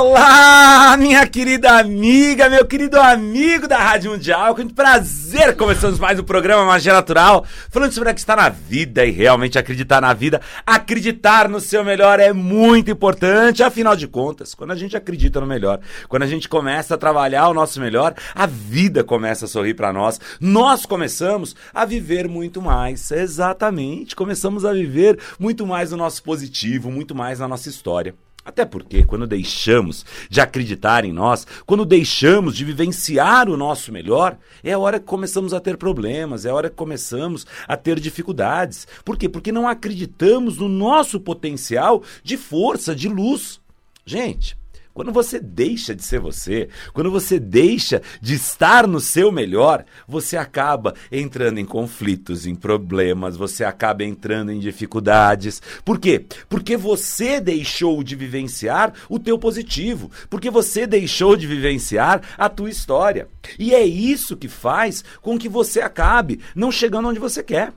[0.00, 4.54] Olá, minha querida amiga, meu querido amigo da Rádio Mundial.
[4.54, 9.58] Com prazer começamos mais um programa Magia Natural, falando sobre acreditar na vida e realmente
[9.58, 10.40] acreditar na vida.
[10.64, 15.48] Acreditar no seu melhor é muito importante, afinal de contas, quando a gente acredita no
[15.48, 19.74] melhor, quando a gente começa a trabalhar o nosso melhor, a vida começa a sorrir
[19.74, 20.20] para nós.
[20.40, 23.10] Nós começamos a viver muito mais.
[23.10, 28.14] Exatamente, começamos a viver muito mais o nosso positivo, muito mais na nossa história.
[28.48, 34.38] Até porque, quando deixamos de acreditar em nós, quando deixamos de vivenciar o nosso melhor,
[34.64, 38.00] é a hora que começamos a ter problemas, é a hora que começamos a ter
[38.00, 38.88] dificuldades.
[39.04, 39.28] Por quê?
[39.28, 43.60] Porque não acreditamos no nosso potencial de força, de luz.
[44.06, 44.56] Gente,
[44.98, 50.36] quando você deixa de ser você, quando você deixa de estar no seu melhor, você
[50.36, 55.62] acaba entrando em conflitos, em problemas, você acaba entrando em dificuldades.
[55.84, 56.26] Por quê?
[56.48, 62.68] Porque você deixou de vivenciar o teu positivo, porque você deixou de vivenciar a tua
[62.68, 63.28] história.
[63.56, 67.72] E é isso que faz com que você acabe não chegando onde você quer.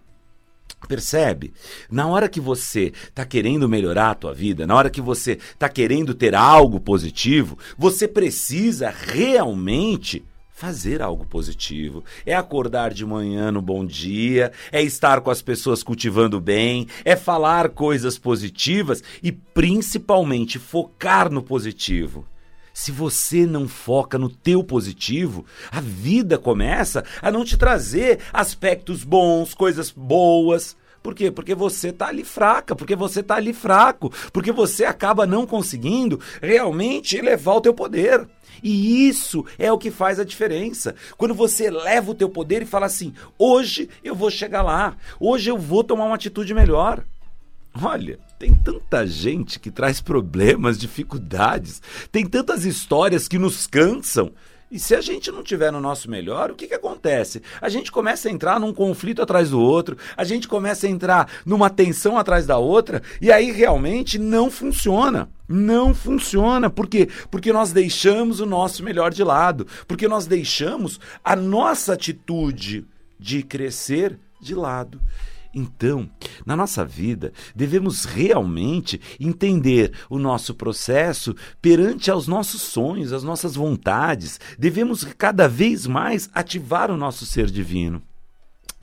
[0.88, 1.54] Percebe?
[1.90, 5.70] Na hora que você está querendo melhorar a tua vida, na hora que você está
[5.70, 10.24] querendo ter algo positivo, você precisa realmente
[10.62, 12.04] fazer algo positivo.
[12.24, 17.16] É acordar de manhã no bom dia, é estar com as pessoas cultivando bem, é
[17.16, 22.28] falar coisas positivas e principalmente focar no positivo.
[22.74, 29.04] Se você não foca no teu positivo, a vida começa a não te trazer aspectos
[29.04, 30.76] bons, coisas boas.
[31.04, 31.32] Por quê?
[31.32, 36.20] Porque você tá ali fraca, porque você tá ali fraco, porque você acaba não conseguindo
[36.42, 38.28] realmente elevar o teu poder.
[38.64, 40.96] E isso é o que faz a diferença.
[41.18, 44.96] Quando você leva o teu poder e fala assim: "Hoje eu vou chegar lá.
[45.20, 47.04] Hoje eu vou tomar uma atitude melhor".
[47.82, 51.80] Olha, tem tanta gente que traz problemas, dificuldades,
[52.12, 54.32] tem tantas histórias que nos cansam.
[54.72, 57.44] E se a gente não tiver no nosso melhor, o que, que acontece?
[57.62, 61.30] A gente começa a entrar num conflito atrás do outro, a gente começa a entrar
[61.46, 65.30] numa tensão atrás da outra, e aí realmente não funciona.
[65.48, 66.68] Não funciona.
[66.68, 67.10] Por quê?
[67.30, 72.88] Porque nós deixamos o nosso melhor de lado, porque nós deixamos a nossa atitude
[73.20, 75.00] de crescer de lado.
[75.54, 76.10] Então,
[76.46, 83.56] na nossa vida, devemos realmente entender o nosso processo perante aos nossos sonhos, as nossas
[83.56, 84.40] vontades.
[84.58, 88.02] Devemos cada vez mais ativar o nosso ser divino.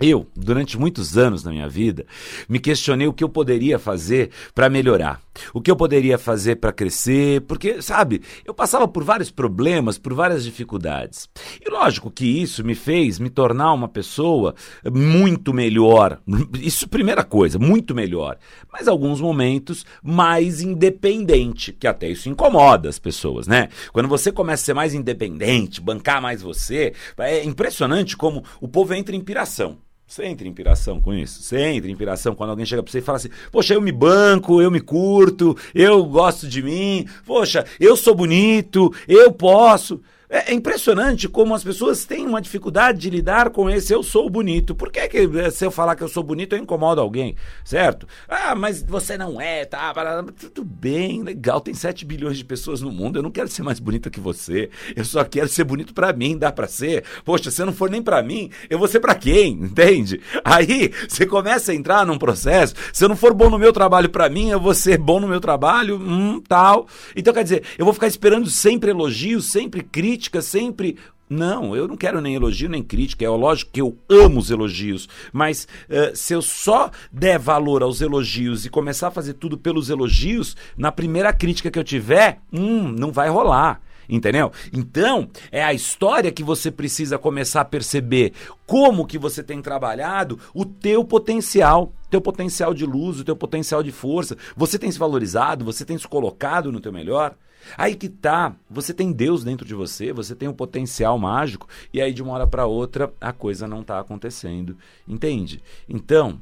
[0.00, 2.06] Eu, durante muitos anos na minha vida,
[2.48, 5.20] me questionei o que eu poderia fazer para melhorar,
[5.52, 10.14] o que eu poderia fazer para crescer, porque, sabe, eu passava por vários problemas, por
[10.14, 11.28] várias dificuldades.
[11.60, 14.54] E lógico que isso me fez me tornar uma pessoa
[14.84, 16.20] muito melhor.
[16.60, 18.38] Isso, primeira coisa, muito melhor.
[18.72, 23.68] Mas alguns momentos mais independente, que até isso incomoda as pessoas, né?
[23.92, 28.94] Quando você começa a ser mais independente, bancar mais você, é impressionante como o povo
[28.94, 29.76] entra em piração.
[30.08, 31.42] Você entra em piração com isso?
[31.42, 33.92] Você entra em piração quando alguém chega pra você e fala assim: Poxa, eu me
[33.92, 40.00] banco, eu me curto, eu gosto de mim, poxa, eu sou bonito, eu posso.
[40.30, 44.28] É, é impressionante como as pessoas têm uma dificuldade de lidar com esse eu sou
[44.28, 44.74] bonito.
[44.74, 47.34] Por que, que eh, se eu falar que eu sou bonito eu incomodo alguém,
[47.64, 48.06] certo?
[48.28, 49.94] Ah, mas você não é, tá?
[50.38, 53.80] Tudo bem, legal, tem 7 bilhões de pessoas no mundo, eu não quero ser mais
[53.80, 54.68] bonita que você.
[54.94, 57.04] Eu só quero ser bonito para mim, dá para ser.
[57.24, 59.52] Poxa, se não for nem para mim, eu vou ser para quem?
[59.78, 60.20] Entende?
[60.44, 64.10] Aí você começa a entrar num processo, se eu não for bom no meu trabalho
[64.10, 66.86] para mim, eu vou ser bom no meu trabalho, hum, tal.
[67.16, 70.96] Então quer dizer, eu vou ficar esperando sempre elogios, sempre críticas crítica sempre.
[71.30, 73.24] Não, eu não quero nem elogio nem crítica.
[73.24, 78.00] É lógico que eu amo os elogios, mas uh, se eu só der valor aos
[78.00, 82.88] elogios e começar a fazer tudo pelos elogios, na primeira crítica que eu tiver, hum,
[82.88, 83.80] não vai rolar
[84.10, 84.50] entendeu?
[84.72, 88.32] Então, é a história que você precisa começar a perceber
[88.66, 93.82] como que você tem trabalhado o teu potencial, teu potencial de luz, o teu potencial
[93.82, 94.34] de força.
[94.56, 97.34] Você tem se valorizado, você tem se colocado no teu melhor?
[97.76, 102.00] Aí que tá, você tem Deus dentro de você, você tem um potencial mágico e
[102.00, 104.76] aí de uma hora para outra a coisa não está acontecendo,
[105.06, 105.62] entende?
[105.88, 106.40] Então,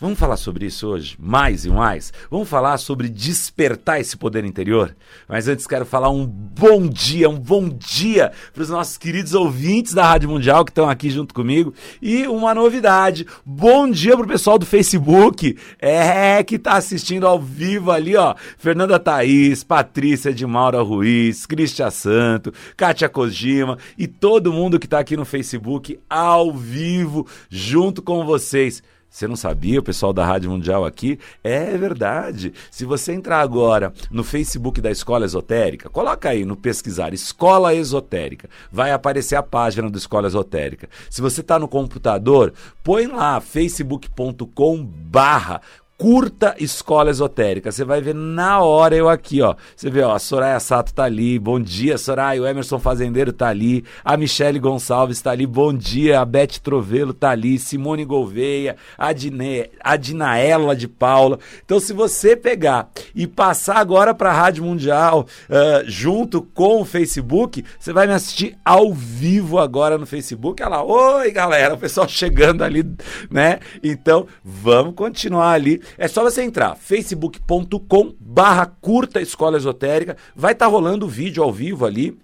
[0.00, 2.12] Vamos falar sobre isso hoje, mais e mais.
[2.30, 4.94] Vamos falar sobre despertar esse poder interior.
[5.28, 9.92] Mas antes quero falar um bom dia, um bom dia para os nossos queridos ouvintes
[9.92, 11.74] da Rádio Mundial que estão aqui junto comigo.
[12.00, 17.40] E uma novidade: bom dia para o pessoal do Facebook, é que está assistindo ao
[17.40, 18.36] vivo ali, ó.
[18.56, 25.00] Fernanda Thaís, Patrícia de Maura Ruiz, Cristian Santo, Kátia Kojima e todo mundo que está
[25.00, 28.80] aqui no Facebook ao vivo junto com vocês.
[29.10, 31.18] Você não sabia, o pessoal da Rádio Mundial aqui?
[31.42, 32.52] É verdade.
[32.70, 38.48] Se você entrar agora no Facebook da Escola Esotérica, coloca aí no pesquisar Escola Esotérica,
[38.70, 40.88] vai aparecer a página do Escola Esotérica.
[41.10, 42.52] Se você está no computador,
[42.84, 45.60] põe lá facebook.com barra
[45.98, 47.72] curta Escola Esotérica.
[47.72, 49.56] Você vai ver na hora eu aqui, ó.
[49.74, 51.40] Você vê, ó, a Soraya Sato tá ali.
[51.40, 52.40] Bom dia, Soraya.
[52.40, 53.84] O Emerson Fazendeiro tá ali.
[54.04, 55.44] A Michele Gonçalves tá ali.
[55.44, 56.20] Bom dia.
[56.20, 57.58] A Beth Trovelo tá ali.
[57.58, 58.76] Simone Gouveia.
[58.96, 61.40] A, Dine, a Dinaela de Paula.
[61.64, 67.64] Então, se você pegar e passar agora pra Rádio Mundial uh, junto com o Facebook,
[67.76, 70.62] você vai me assistir ao vivo agora no Facebook.
[70.62, 70.84] Olha lá.
[70.84, 71.74] Oi, galera.
[71.74, 72.88] O pessoal chegando ali,
[73.28, 73.58] né?
[73.82, 80.66] Então, vamos continuar ali é só você entrar facebook.com barra curta escola esotérica, vai estar
[80.66, 82.18] tá rolando o vídeo ao vivo ali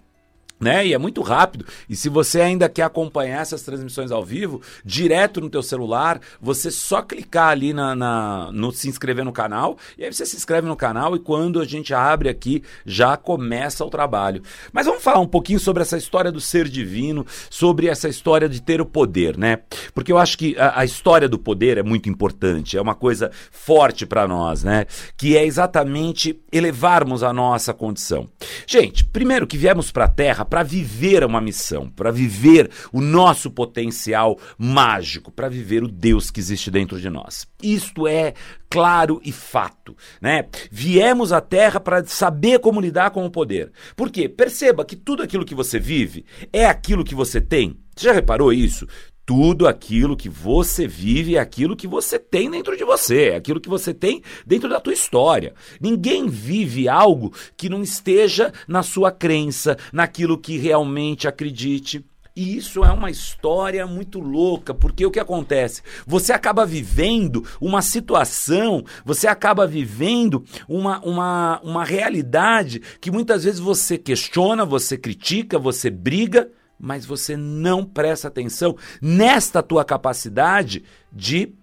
[0.65, 0.87] né?
[0.87, 1.63] E é muito rápido.
[1.87, 6.71] E se você ainda quer acompanhar essas transmissões ao vivo, direto no teu celular, você
[6.71, 10.67] só clicar ali na, na, no se inscrever no canal, e aí você se inscreve
[10.67, 14.41] no canal e quando a gente abre aqui, já começa o trabalho.
[14.73, 18.59] Mas vamos falar um pouquinho sobre essa história do ser divino, sobre essa história de
[18.59, 19.59] ter o poder, né?
[19.93, 23.29] Porque eu acho que a, a história do poder é muito importante, é uma coisa
[23.51, 24.87] forte para nós, né?
[25.15, 28.27] Que é exatamente elevarmos a nossa condição.
[28.65, 33.51] Gente, primeiro que viemos para a Terra para viver uma missão, para viver o nosso
[33.51, 37.45] potencial mágico, para viver o Deus que existe dentro de nós.
[37.61, 38.33] Isto é
[38.69, 40.45] claro e fato, né?
[40.71, 43.69] Viemos à Terra para saber como lidar com o poder.
[43.97, 44.29] Por quê?
[44.29, 46.23] Perceba que tudo aquilo que você vive
[46.53, 47.77] é aquilo que você tem.
[47.93, 48.87] Você já reparou isso?
[49.25, 53.59] Tudo aquilo que você vive é aquilo que você tem dentro de você, é aquilo
[53.59, 55.55] que você tem dentro da tua história.
[55.81, 62.05] Ninguém vive algo que não esteja na sua crença, naquilo que realmente acredite.
[62.35, 65.81] E isso é uma história muito louca, porque o que acontece?
[66.05, 73.59] Você acaba vivendo uma situação, você acaba vivendo uma, uma, uma realidade que muitas vezes
[73.59, 81.53] você questiona, você critica, você briga, mas você não presta atenção nesta tua capacidade de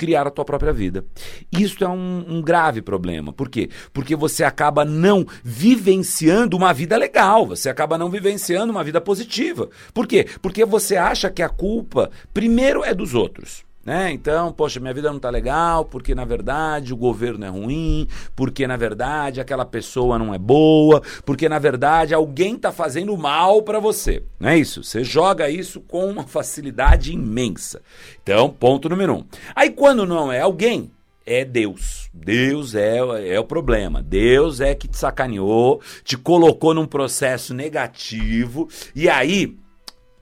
[0.00, 1.04] criar a tua própria vida.
[1.52, 3.34] Isso é um, um, grave problema.
[3.34, 3.68] Por quê?
[3.92, 9.68] Porque você acaba não vivenciando uma vida legal, você acaba não vivenciando uma vida positiva.
[9.92, 10.26] Por quê?
[10.40, 13.62] Porque você acha que a culpa, primeiro, é dos outros.
[13.84, 14.12] Né?
[14.12, 18.06] Então, poxa, minha vida não está legal porque na verdade o governo é ruim,
[18.36, 23.62] porque na verdade aquela pessoa não é boa, porque na verdade alguém está fazendo mal
[23.62, 24.22] para você.
[24.38, 24.84] Não é isso?
[24.84, 27.80] Você joga isso com uma facilidade imensa.
[28.22, 29.24] Então, ponto número um.
[29.54, 30.90] Aí quando não é alguém,
[31.24, 32.10] é Deus.
[32.12, 32.98] Deus é,
[33.34, 34.02] é o problema.
[34.02, 39.56] Deus é que te sacaneou, te colocou num processo negativo e aí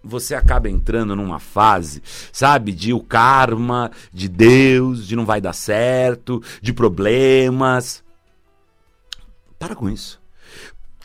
[0.08, 2.02] você acaba entrando numa fase,
[2.32, 8.02] sabe, de o karma, de Deus, de não vai dar certo, de problemas.
[9.58, 10.18] Para com isso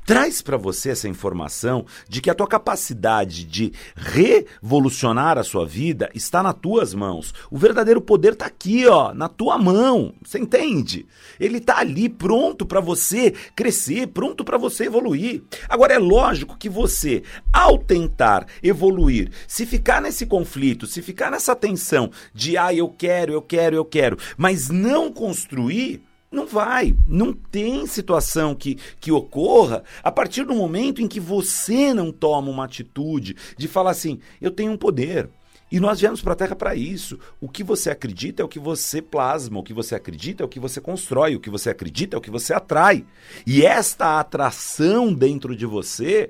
[0.06, 6.10] traz para você essa informação de que a tua capacidade de revolucionar a sua vida
[6.14, 7.34] está nas tuas mãos.
[7.50, 10.14] O verdadeiro poder está aqui, ó, na tua mão.
[10.24, 11.06] Você entende?
[11.40, 15.44] Ele está ali pronto para você crescer, pronto para você evoluir.
[15.68, 21.56] Agora é lógico que você, ao tentar evoluir, se ficar nesse conflito, se ficar nessa
[21.56, 26.02] tensão de ah, eu quero, eu quero, eu quero, mas não construir,
[26.34, 26.96] não vai.
[27.08, 32.50] Não tem situação que, que ocorra a partir do momento em que você não toma
[32.50, 35.30] uma atitude de falar assim: eu tenho um poder.
[35.72, 37.18] E nós viemos para a Terra para isso.
[37.42, 40.50] O que você acredita é o que você plasma, o que você acredita é o
[40.50, 43.04] que você constrói, o que você acredita é o que você atrai.
[43.48, 46.30] E esta atração dentro de você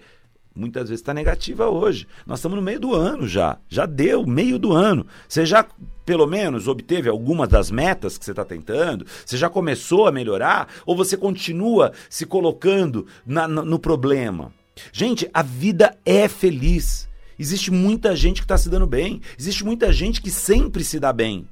[0.56, 2.08] muitas vezes está negativa hoje.
[2.26, 3.58] Nós estamos no meio do ano já.
[3.70, 5.06] Já deu meio do ano.
[5.28, 5.66] Você já,
[6.06, 9.06] pelo menos, obteve algumas das metas que você está tentando?
[9.26, 10.68] Você já começou a melhorar?
[10.86, 14.54] Ou você continua se colocando na, no, no problema?
[14.92, 17.08] Gente, a vida é feliz.
[17.38, 19.22] Existe muita gente que está se dando bem.
[19.38, 21.48] Existe muita gente que sempre se dá bem.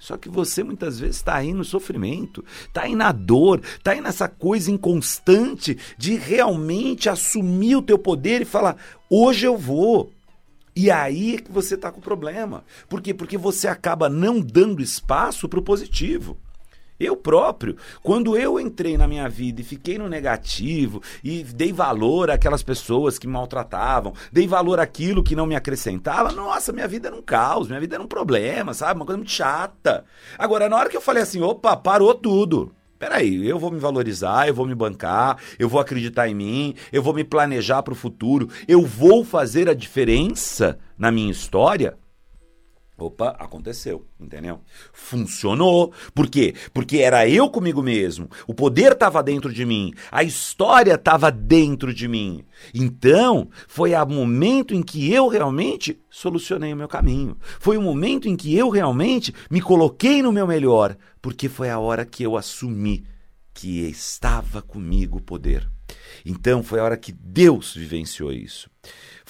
[0.00, 4.00] Só que você muitas vezes está aí no sofrimento, está aí na dor, está aí
[4.00, 8.76] nessa coisa inconstante de realmente assumir o teu poder e falar:
[9.10, 10.10] hoje eu vou.
[10.74, 12.64] E aí é que você está com problema.
[12.88, 13.12] Por quê?
[13.12, 16.38] Porque você acaba não dando espaço para o positivo.
[17.00, 22.30] Eu próprio, quando eu entrei na minha vida e fiquei no negativo e dei valor
[22.30, 27.08] àquelas pessoas que me maltratavam, dei valor àquilo que não me acrescentava, nossa, minha vida
[27.08, 29.00] era um caos, minha vida era um problema, sabe?
[29.00, 30.04] Uma coisa muito chata.
[30.38, 32.70] Agora, na hora que eu falei assim, opa, parou tudo.
[32.98, 37.02] Peraí, eu vou me valorizar, eu vou me bancar, eu vou acreditar em mim, eu
[37.02, 41.96] vou me planejar para o futuro, eu vou fazer a diferença na minha história.
[43.00, 44.60] Opa, aconteceu, entendeu?
[44.92, 45.92] Funcionou.
[46.14, 46.54] Por quê?
[46.74, 48.28] Porque era eu comigo mesmo.
[48.46, 49.94] O poder estava dentro de mim.
[50.12, 52.44] A história estava dentro de mim.
[52.74, 57.36] Então, foi o momento em que eu realmente solucionei o meu caminho.
[57.58, 60.96] Foi o momento em que eu realmente me coloquei no meu melhor.
[61.22, 63.04] Porque foi a hora que eu assumi
[63.54, 65.68] que estava comigo o poder.
[66.24, 68.70] Então, foi a hora que Deus vivenciou isso.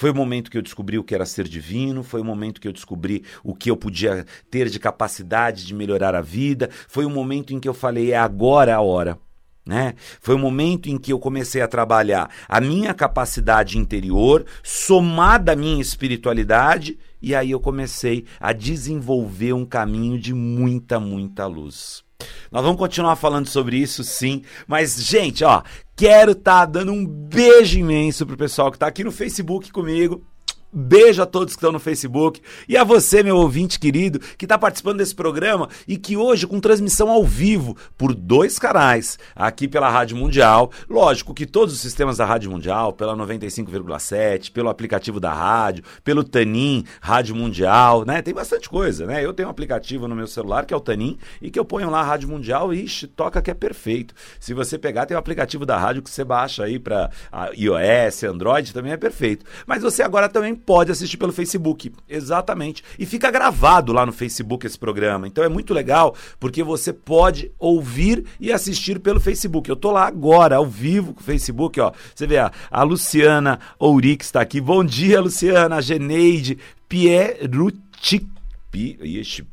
[0.01, 2.67] Foi o momento que eu descobri o que era ser divino, foi o momento que
[2.67, 7.09] eu descobri o que eu podia ter de capacidade de melhorar a vida, foi o
[7.09, 9.19] momento em que eu falei: é agora a hora.
[9.63, 9.93] Né?
[10.19, 15.55] Foi o momento em que eu comecei a trabalhar a minha capacidade interior, somada à
[15.55, 22.03] minha espiritualidade, e aí eu comecei a desenvolver um caminho de muita, muita luz.
[22.51, 24.43] Nós vamos continuar falando sobre isso, sim.
[24.67, 25.61] Mas, gente, ó,
[25.95, 30.25] quero estar tá dando um beijo imenso pro pessoal que está aqui no Facebook comigo.
[30.73, 34.57] Beijo a todos que estão no Facebook e a você, meu ouvinte querido, que está
[34.57, 39.89] participando desse programa e que hoje, com transmissão ao vivo por dois canais, aqui pela
[39.89, 45.33] Rádio Mundial, lógico que todos os sistemas da Rádio Mundial, pela 95,7, pelo aplicativo da
[45.33, 48.21] rádio, pelo Tanin, Rádio Mundial, né?
[48.21, 49.25] Tem bastante coisa, né?
[49.25, 51.89] Eu tenho um aplicativo no meu celular que é o Tanin e que eu ponho
[51.89, 54.15] lá Rádio Mundial e ixi, toca que é perfeito.
[54.39, 57.09] Se você pegar, tem o um aplicativo da rádio que você baixa aí para
[57.57, 59.45] iOS, Android, também é perfeito.
[59.67, 61.91] Mas você agora também pode assistir pelo Facebook.
[62.07, 62.83] Exatamente.
[62.97, 65.27] E fica gravado lá no Facebook esse programa.
[65.27, 69.69] Então é muito legal porque você pode ouvir e assistir pelo Facebook.
[69.69, 71.91] Eu tô lá agora, ao vivo com o Facebook, ó.
[72.13, 74.61] Você vê a, a Luciana Ourix está aqui.
[74.61, 75.81] Bom dia, Luciana.
[75.81, 78.27] Geneide Pierucci.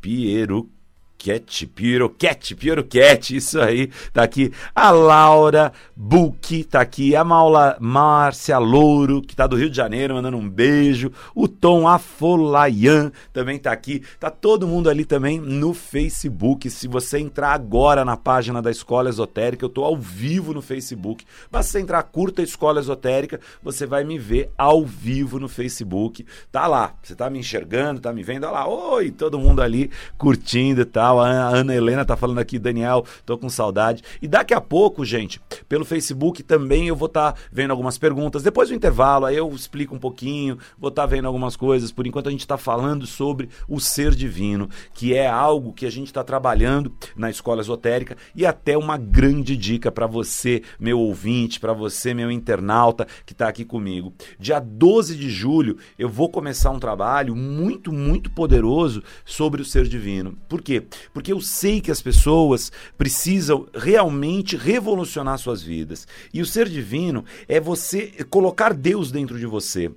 [0.00, 0.77] Pieru
[1.18, 4.52] Cat, Piroquete, Piroquete, isso aí, tá aqui.
[4.72, 7.16] A Laura Buki tá aqui.
[7.16, 11.10] A Maula Márcia Louro, que tá do Rio de Janeiro, mandando um beijo.
[11.34, 14.02] O Tom Afolayan também tá aqui.
[14.20, 16.70] Tá todo mundo ali também no Facebook.
[16.70, 21.24] Se você entrar agora na página da Escola Esotérica, eu tô ao vivo no Facebook.
[21.50, 26.24] Basta você entrar, curta Escola Esotérica, você vai me ver ao vivo no Facebook.
[26.52, 28.44] Tá lá, você tá me enxergando, tá me vendo?
[28.44, 31.20] Olha lá, oi, todo mundo ali curtindo tá tal.
[31.20, 34.02] A Ana Helena tá falando aqui, Daniel, tô com saudade.
[34.20, 38.42] E daqui a pouco, gente, pelo Facebook também eu vou estar tá vendo algumas perguntas.
[38.42, 41.90] Depois do intervalo, aí eu explico um pouquinho, vou estar tá vendo algumas coisas.
[41.90, 45.90] Por enquanto a gente está falando sobre o ser divino, que é algo que a
[45.90, 51.60] gente está trabalhando na escola esotérica e até uma grande dica para você, meu ouvinte,
[51.60, 54.12] para você, meu internauta que está aqui comigo.
[54.38, 59.86] Dia 12 de julho eu vou começar um trabalho muito, muito poderoso sobre o ser
[59.86, 60.36] divino.
[60.48, 60.86] Por quê?
[61.12, 66.06] Porque eu sei que as pessoas precisam realmente revolucionar suas vidas.
[66.32, 69.90] E o ser divino é você colocar Deus dentro de você.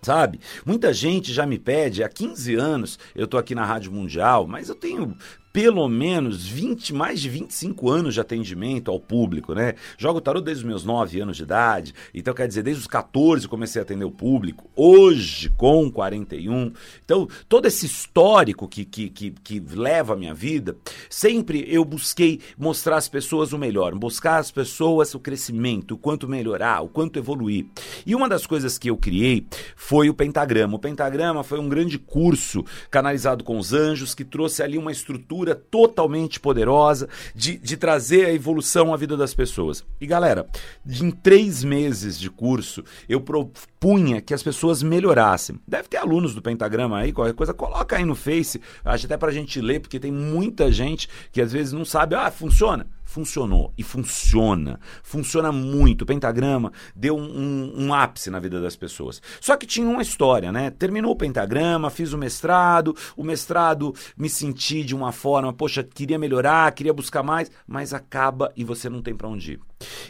[0.00, 0.38] Sabe?
[0.64, 4.68] Muita gente já me pede, há 15 anos eu tô aqui na Rádio Mundial, mas
[4.68, 5.16] eu tenho
[5.52, 9.74] pelo menos 20, mais de 25 anos de atendimento ao público, né?
[9.96, 13.48] Jogo tarô desde os meus 9 anos de idade, então quer dizer, desde os 14
[13.48, 16.72] comecei a atender o público, hoje com 41.
[17.04, 20.76] Então, todo esse histórico que, que, que, que leva a minha vida,
[21.08, 26.28] sempre eu busquei mostrar às pessoas o melhor, buscar às pessoas o crescimento, o quanto
[26.28, 27.66] melhorar, o quanto evoluir.
[28.06, 30.76] E uma das coisas que eu criei foi o pentagrama.
[30.76, 35.37] O pentagrama foi um grande curso canalizado com os anjos que trouxe ali uma estrutura
[35.54, 39.84] totalmente poderosa de, de trazer a evolução à vida das pessoas.
[40.00, 40.46] E galera,
[40.86, 45.60] em três meses de curso, eu propunha que as pessoas melhorassem.
[45.66, 49.32] Deve ter alunos do Pentagrama aí, qualquer coisa, coloca aí no Face, acho até pra
[49.32, 53.82] gente ler, porque tem muita gente que às vezes não sabe, ah, funciona funcionou e
[53.82, 54.78] funciona.
[55.02, 56.02] Funciona muito.
[56.02, 59.22] O pentagrama deu um, um, um, ápice na vida das pessoas.
[59.40, 60.70] Só que tinha uma história, né?
[60.70, 66.18] Terminou o pentagrama, fiz o mestrado, o mestrado me senti de uma forma, poxa, queria
[66.18, 69.60] melhorar, queria buscar mais, mas acaba e você não tem para onde ir.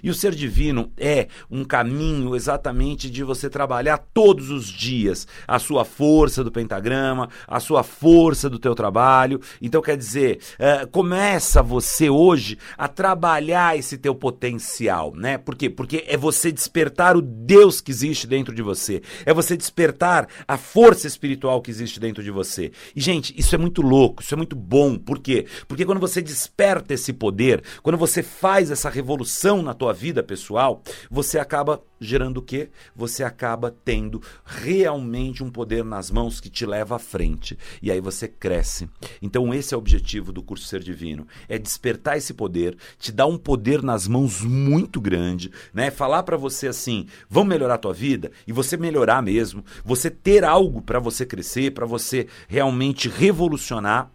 [0.03, 5.59] E o ser divino é um caminho exatamente de você trabalhar todos os dias a
[5.59, 9.41] sua força do pentagrama, a sua força do teu trabalho.
[9.61, 15.39] Então quer dizer, é, começa você hoje a trabalhar esse teu potencial, né?
[15.39, 15.69] Por quê?
[15.69, 20.57] Porque é você despertar o Deus que existe dentro de você, é você despertar a
[20.57, 22.73] força espiritual que existe dentro de você.
[22.95, 24.97] E gente, isso é muito louco, isso é muito bom.
[24.99, 25.47] Por quê?
[25.67, 30.83] Porque quando você desperta esse poder, quando você faz essa revolução na tua vida pessoal,
[31.11, 32.71] você acaba gerando o quê?
[32.95, 37.59] Você acaba tendo realmente um poder nas mãos que te leva à frente.
[37.83, 38.89] E aí você cresce.
[39.21, 43.27] Então esse é o objetivo do curso Ser Divino, é despertar esse poder, te dar
[43.27, 45.91] um poder nas mãos muito grande, né?
[45.91, 50.45] Falar para você assim, vamos melhorar a tua vida e você melhorar mesmo, você ter
[50.45, 54.11] algo para você crescer, para você realmente revolucionar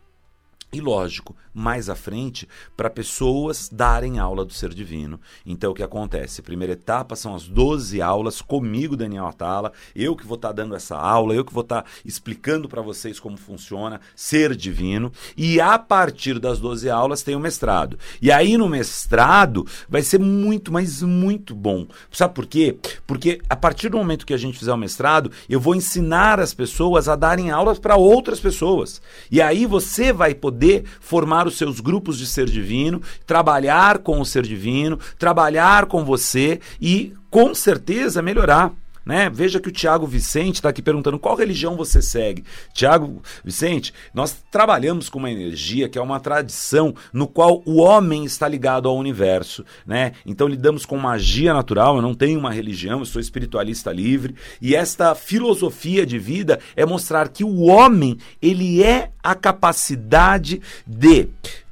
[0.73, 5.19] e lógico, mais à frente, para pessoas darem aula do ser divino.
[5.45, 6.41] Então o que acontece?
[6.41, 10.75] Primeira etapa são as 12 aulas comigo, Daniel Atala, eu que vou estar tá dando
[10.75, 15.61] essa aula, eu que vou estar tá explicando para vocês como funciona ser divino, e
[15.61, 17.99] a partir das 12 aulas tem o mestrado.
[18.19, 21.85] E aí no mestrado vai ser muito, mas muito bom.
[22.11, 22.77] Sabe por quê?
[23.05, 26.53] Porque a partir do momento que a gente fizer o mestrado, eu vou ensinar as
[26.53, 28.99] pessoas a darem aulas para outras pessoas.
[29.29, 34.19] E aí você vai poder poder formar os seus grupos de ser divino, trabalhar com
[34.21, 38.71] o ser divino, trabalhar com você e com certeza melhorar.
[39.05, 39.29] Né?
[39.29, 42.43] Veja que o Tiago Vicente está aqui perguntando qual religião você segue.
[42.73, 48.23] Tiago Vicente, nós trabalhamos com uma energia que é uma tradição no qual o homem
[48.23, 49.65] está ligado ao universo.
[49.85, 50.13] Né?
[50.25, 54.35] Então lidamos com magia natural, eu não tenho uma religião, eu sou espiritualista livre.
[54.61, 61.27] E esta filosofia de vida é mostrar que o homem ele é a capacidade de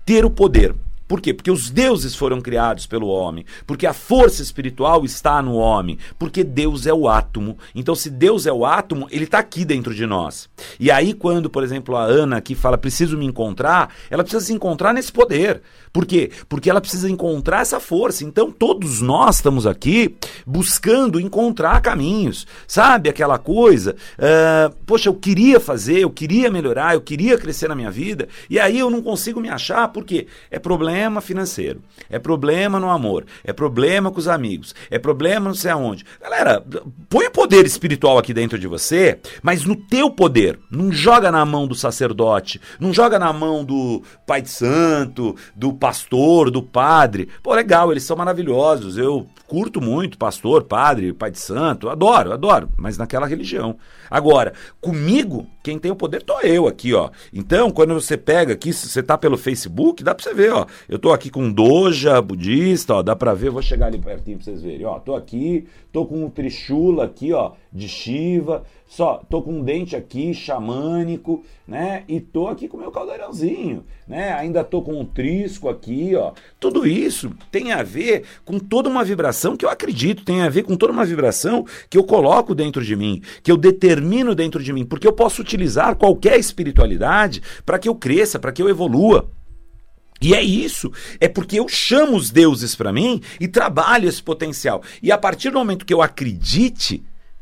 [0.05, 0.75] ter o poder
[1.11, 1.33] por quê?
[1.33, 6.41] Porque os deuses foram criados pelo homem, porque a força espiritual está no homem, porque
[6.41, 7.57] Deus é o átomo.
[7.75, 10.49] Então, se Deus é o átomo, ele está aqui dentro de nós.
[10.79, 14.53] E aí, quando, por exemplo, a Ana aqui fala, preciso me encontrar, ela precisa se
[14.53, 15.61] encontrar nesse poder.
[15.93, 16.31] Por quê?
[16.47, 18.23] Porque ela precisa encontrar essa força.
[18.23, 22.47] Então, todos nós estamos aqui buscando encontrar caminhos.
[22.65, 23.95] Sabe aquela coisa?
[24.17, 28.59] Uh, poxa, eu queria fazer, eu queria melhorar, eu queria crescer na minha vida, e
[28.59, 33.51] aí eu não consigo me achar, porque é problema financeiro, é problema no amor, é
[33.51, 36.05] problema com os amigos, é problema não sei aonde.
[36.21, 36.63] Galera,
[37.09, 40.59] põe o poder espiritual aqui dentro de você, mas no teu poder.
[40.69, 45.73] Não joga na mão do sacerdote, não joga na mão do pai de santo, do
[45.81, 47.27] pastor, do padre.
[47.41, 48.99] Pô, legal, eles são maravilhosos.
[48.99, 53.75] Eu curto muito pastor, padre, pai de santo, adoro, adoro, mas naquela religião.
[54.07, 57.09] Agora, comigo, quem tem o poder tô eu aqui, ó.
[57.33, 60.67] Então, quando você pega aqui, se você tá pelo Facebook, dá pra você ver, ó.
[60.87, 64.45] Eu tô aqui com Doja budista, ó, dá pra ver, vou chegar ali pertinho pra
[64.45, 64.99] vocês verem, ó.
[64.99, 68.63] Tô aqui, tô com um Trishula aqui, ó, de Shiva.
[68.91, 72.03] Só, tô com um dente aqui, xamânico, né?
[72.09, 74.33] E tô aqui com meu caldeirãozinho, né?
[74.33, 76.33] Ainda tô com um trisco aqui, ó.
[76.59, 80.63] Tudo isso tem a ver com toda uma vibração que eu acredito, tem a ver
[80.63, 84.73] com toda uma vibração que eu coloco dentro de mim, que eu determino dentro de
[84.73, 89.31] mim, porque eu posso utilizar qualquer espiritualidade para que eu cresça, para que eu evolua.
[90.21, 94.83] E é isso, é porque eu chamo os deuses para mim e trabalho esse potencial.
[95.01, 97.01] E a partir do momento que eu acredite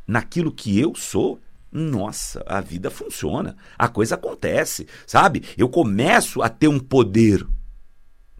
[0.10, 1.39] naquilo que eu sou,
[1.72, 5.43] nossa, a vida funciona, a coisa acontece, sabe?
[5.56, 7.45] Eu começo a ter um poder.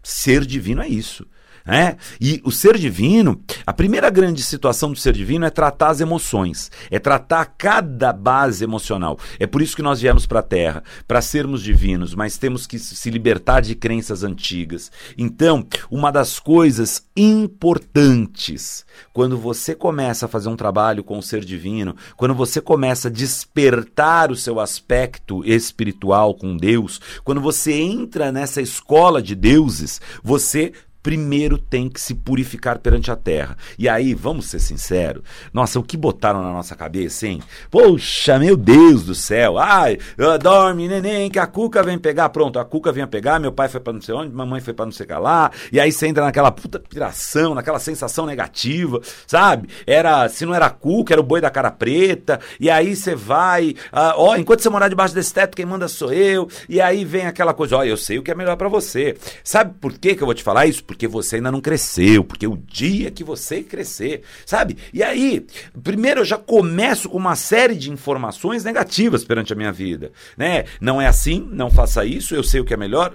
[0.02, 1.24] Ser divino é isso.
[1.66, 1.96] É?
[2.20, 6.70] E o ser divino, a primeira grande situação do ser divino é tratar as emoções,
[6.90, 9.18] é tratar cada base emocional.
[9.38, 12.78] É por isso que nós viemos para a Terra, para sermos divinos, mas temos que
[12.78, 14.90] se libertar de crenças antigas.
[15.16, 21.44] Então, uma das coisas importantes quando você começa a fazer um trabalho com o ser
[21.44, 28.30] divino, quando você começa a despertar o seu aspecto espiritual com Deus, quando você entra
[28.30, 33.56] nessa escola de deuses, você primeiro tem que se purificar perante a terra.
[33.78, 37.42] E aí, vamos ser sinceros, nossa, o que botaram na nossa cabeça, hein?
[37.70, 39.98] Poxa, meu Deus do céu, ai,
[40.42, 43.80] dorme, neném, que a Cuca vem pegar, pronto, a Cuca vem pegar, meu pai foi
[43.80, 46.50] para não sei onde, mamãe foi para não sei lá, e aí você entra naquela
[46.50, 49.68] puta piração, naquela sensação negativa, sabe?
[49.86, 53.14] Era, se não era a Cuca, era o boi da cara preta, e aí você
[53.14, 57.04] vai, ah, ó, enquanto você morar debaixo desse teto, quem manda sou eu, e aí
[57.04, 59.16] vem aquela coisa, ó, eu sei o que é melhor para você.
[59.42, 60.84] Sabe por que que eu vou te falar isso?
[60.90, 64.76] Porque você ainda não cresceu, porque o dia que você crescer, sabe?
[64.92, 65.46] E aí,
[65.84, 70.64] primeiro eu já começo com uma série de informações negativas perante a minha vida, né?
[70.80, 73.14] Não é assim, não faça isso, eu sei o que é melhor.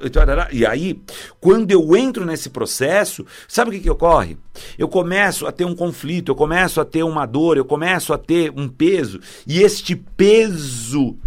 [0.54, 1.02] E aí,
[1.42, 4.38] quando eu entro nesse processo, sabe o que, que ocorre?
[4.78, 8.18] Eu começo a ter um conflito, eu começo a ter uma dor, eu começo a
[8.18, 11.18] ter um peso, e este peso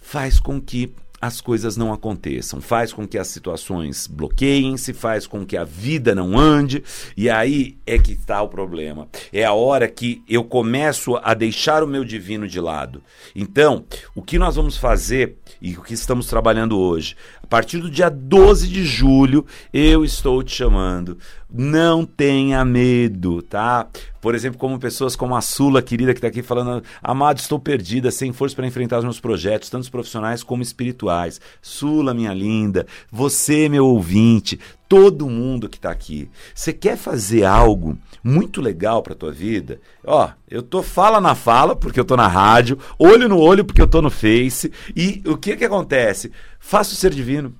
[0.00, 5.46] faz com que as coisas não aconteçam, faz com que as situações bloqueiem-se, faz com
[5.46, 6.84] que a vida não ande,
[7.16, 9.08] e aí é que está o problema.
[9.32, 13.02] É a hora que eu começo a deixar o meu divino de lado.
[13.34, 17.16] Então, o que nós vamos fazer e o que estamos trabalhando hoje?
[17.46, 21.16] A partir do dia 12 de julho, eu estou te chamando.
[21.48, 23.86] Não tenha medo, tá?
[24.20, 28.10] Por exemplo, como pessoas como a Sula, querida, que está aqui falando, amado, estou perdida,
[28.10, 31.40] sem força para enfrentar os meus projetos, tanto profissionais como espirituais.
[31.62, 36.30] Sula, minha linda, você, meu ouvinte, todo mundo que está aqui.
[36.54, 39.80] Você quer fazer algo muito legal para tua vida?
[40.04, 43.82] Ó, eu tô fala na fala, porque eu tô na rádio, olho no olho, porque
[43.82, 44.72] eu tô no Face.
[44.94, 46.32] E o que que acontece?
[46.58, 47.54] Faça o ser divino.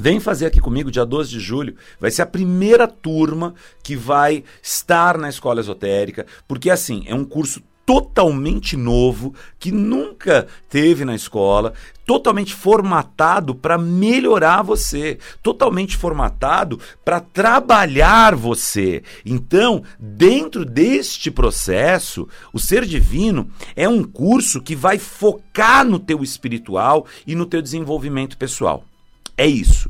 [0.00, 1.74] Vem fazer aqui comigo, dia 12 de julho.
[1.98, 7.24] Vai ser a primeira turma que vai estar na escola esotérica, porque assim, é um
[7.24, 11.72] curso totalmente novo, que nunca teve na escola,
[12.04, 19.02] totalmente formatado para melhorar você, totalmente formatado para trabalhar você.
[19.24, 26.22] Então, dentro deste processo, o Ser Divino é um curso que vai focar no teu
[26.22, 28.84] espiritual e no teu desenvolvimento pessoal.
[29.34, 29.88] É isso.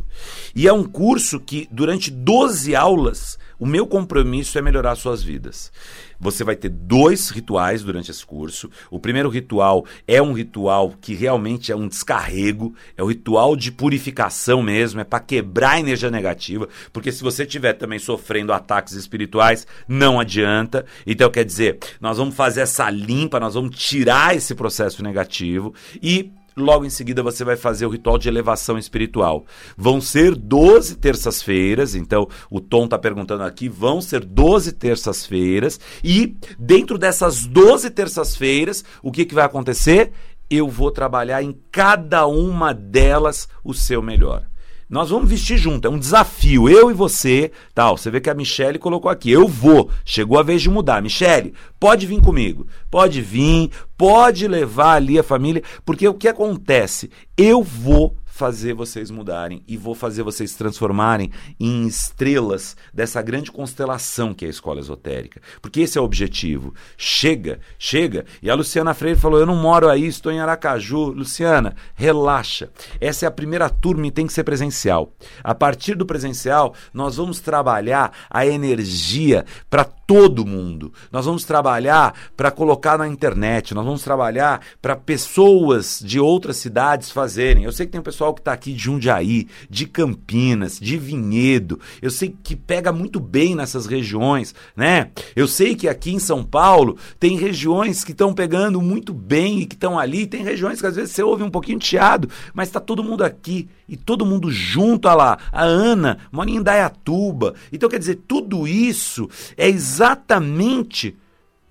[0.54, 5.72] E é um curso que, durante 12 aulas, o meu compromisso é melhorar suas vidas.
[6.20, 8.70] Você vai ter dois rituais durante esse curso.
[8.90, 13.54] O primeiro ritual é um ritual que realmente é um descarrego, é o um ritual
[13.54, 18.52] de purificação mesmo, é para quebrar a energia negativa, porque se você estiver também sofrendo
[18.52, 20.84] ataques espirituais, não adianta.
[21.06, 26.32] Então quer dizer, nós vamos fazer essa limpa, nós vamos tirar esse processo negativo e
[26.58, 29.44] Logo em seguida você vai fazer o ritual de elevação espiritual.
[29.76, 36.36] Vão ser 12 terças-feiras, então o Tom está perguntando aqui, vão ser 12 terças-feiras e
[36.58, 40.12] dentro dessas 12 terças-feiras, o que, que vai acontecer?
[40.50, 44.44] Eu vou trabalhar em cada uma delas o seu melhor.
[44.88, 47.98] Nós vamos vestir junto, é um desafio, eu e você, tal.
[47.98, 49.90] Você vê que a Michelle colocou aqui, eu vou.
[50.02, 51.02] Chegou a vez de mudar.
[51.02, 52.66] Michelle, pode vir comigo.
[52.90, 57.10] Pode vir, pode levar ali a família, porque o que acontece?
[57.36, 64.32] Eu vou fazer vocês mudarem e vou fazer vocês transformarem em estrelas dessa grande constelação
[64.32, 65.42] que é a escola esotérica.
[65.60, 66.72] Porque esse é o objetivo.
[66.96, 68.24] Chega, chega.
[68.40, 71.10] E a Luciana Freire falou: Eu não moro aí, estou em Aracaju.
[71.10, 72.70] Luciana, relaxa.
[73.00, 75.12] Essa é a primeira turma e tem que ser presencial.
[75.42, 80.90] A partir do presencial, nós vamos trabalhar a energia para todo mundo.
[81.12, 87.10] Nós vamos trabalhar para colocar na internet, nós vamos trabalhar para pessoas de outras cidades
[87.10, 87.64] fazerem.
[87.64, 91.80] Eu sei que tem um pessoal que está aqui de Jundiaí, de Campinas, de Vinhedo.
[92.00, 95.10] Eu sei que pega muito bem nessas regiões, né?
[95.34, 99.66] Eu sei que aqui em São Paulo tem regiões que estão pegando muito bem e
[99.66, 100.26] que estão ali.
[100.26, 103.68] Tem regiões que às vezes você ouve um pouquinho teado, mas está todo mundo aqui
[103.88, 105.08] e todo mundo junto.
[105.08, 107.54] Olha lá, a Ana mora em Dayatuba.
[107.72, 111.16] Então quer dizer, tudo isso é exatamente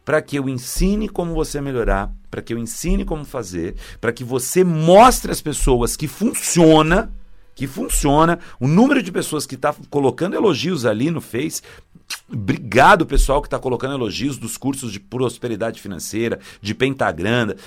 [0.07, 4.23] para que eu ensine como você melhorar, para que eu ensine como fazer, para que
[4.23, 7.11] você mostre às pessoas que funciona,
[7.53, 8.39] que funciona.
[8.57, 11.61] O número de pessoas que está colocando elogios ali no Face.
[12.31, 17.57] Obrigado, pessoal, que está colocando elogios dos cursos de prosperidade financeira, de pentagrama,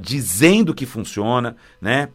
[0.00, 2.08] dizendo que funciona, né?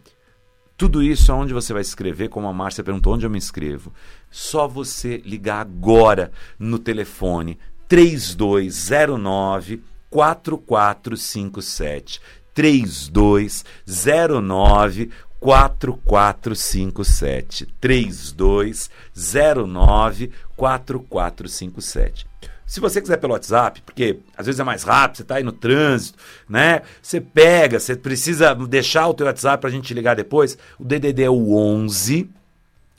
[0.76, 3.92] Tudo isso aonde você vai escrever, como a Márcia perguntou, onde eu me inscrevo?
[4.32, 7.56] Só você ligar agora no telefone
[7.88, 12.20] 3209 4457.
[12.54, 17.66] 3209 4457.
[17.80, 22.26] 3209 4457.
[22.66, 25.52] Se você quiser pelo WhatsApp, porque às vezes é mais rápido, você está aí no
[25.52, 26.18] trânsito,
[26.48, 26.82] né?
[27.00, 30.58] Você pega, você precisa deixar o teu WhatsApp para a gente ligar depois.
[30.76, 32.28] O DDD é o 11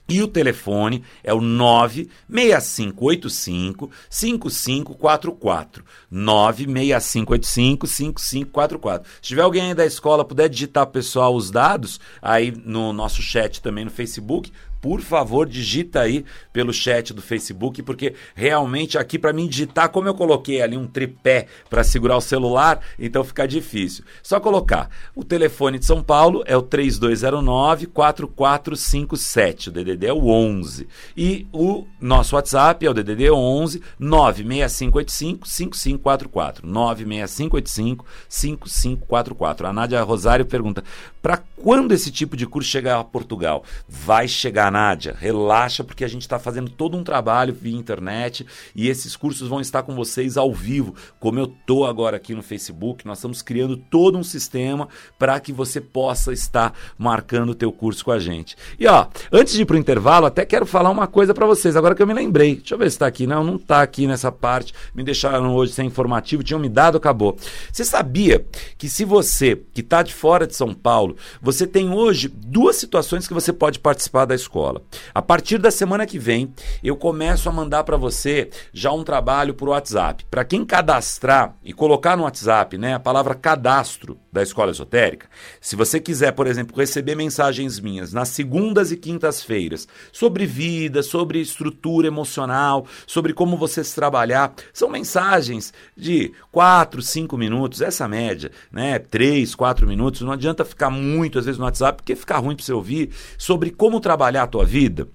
[0.08, 5.84] e o telefone é o 96585 5544.
[6.10, 9.12] 96585 5544.
[9.22, 13.62] Se tiver alguém aí da escola puder digitar pessoal os dados aí no nosso chat
[13.62, 14.50] também no Facebook,
[14.82, 20.08] por favor, digita aí pelo chat do Facebook, porque realmente aqui para mim digitar, como
[20.08, 24.04] eu coloquei ali um tripé para segurar o celular, então fica difícil.
[24.22, 24.90] Só colocar.
[25.16, 30.88] O telefone de São Paulo é o 3209 4457, o DDD é o 11.
[31.16, 36.68] E o nosso WhatsApp é o DDD 11 96585 5544.
[36.68, 39.68] 96585 5544.
[39.68, 40.84] A Nádia Rosário pergunta:
[41.28, 46.08] "Para quando esse tipo de curso chegar a Portugal?" Vai chegar Nádia, relaxa porque a
[46.08, 50.38] gente está fazendo todo um trabalho via internet e esses cursos vão estar com vocês
[50.38, 53.06] ao vivo, como eu tô agora aqui no Facebook.
[53.06, 54.88] Nós estamos criando todo um sistema
[55.20, 58.56] para que você possa estar marcando o teu curso com a gente.
[58.80, 61.94] E ó, antes de ir pro intervalo, até quero falar uma coisa para vocês, agora
[61.94, 62.56] que eu me lembrei.
[62.56, 63.28] Deixa eu ver se está aqui.
[63.28, 64.74] Não, não está aqui nessa parte.
[64.96, 67.38] Me deixaram hoje sem informativo, tinham me dado, acabou.
[67.70, 68.46] Você sabia
[68.78, 73.28] que se você que está de fora de São Paulo você tem hoje duas situações
[73.28, 74.82] que você pode participar da escola.
[75.14, 76.54] A partir da semana que vem,
[76.84, 80.26] eu começo a mandar para você já um trabalho por WhatsApp.
[80.30, 85.28] Para quem cadastrar e colocar no WhatsApp, né, a palavra cadastro da escola esotérica,
[85.60, 91.40] se você quiser, por exemplo, receber mensagens minhas nas segundas e quintas-feiras sobre vida, sobre
[91.40, 98.52] estrutura emocional, sobre como você se trabalhar, são mensagens de 4, 5 minutos, essa média,
[98.72, 99.00] né?
[99.00, 100.22] 3, 4 minutos.
[100.22, 101.07] Não adianta ficar muito,
[101.40, 104.66] às vezes, no WhatsApp, porque fica ruim para você ouvir sobre como trabalhar a tua
[104.66, 105.08] vida.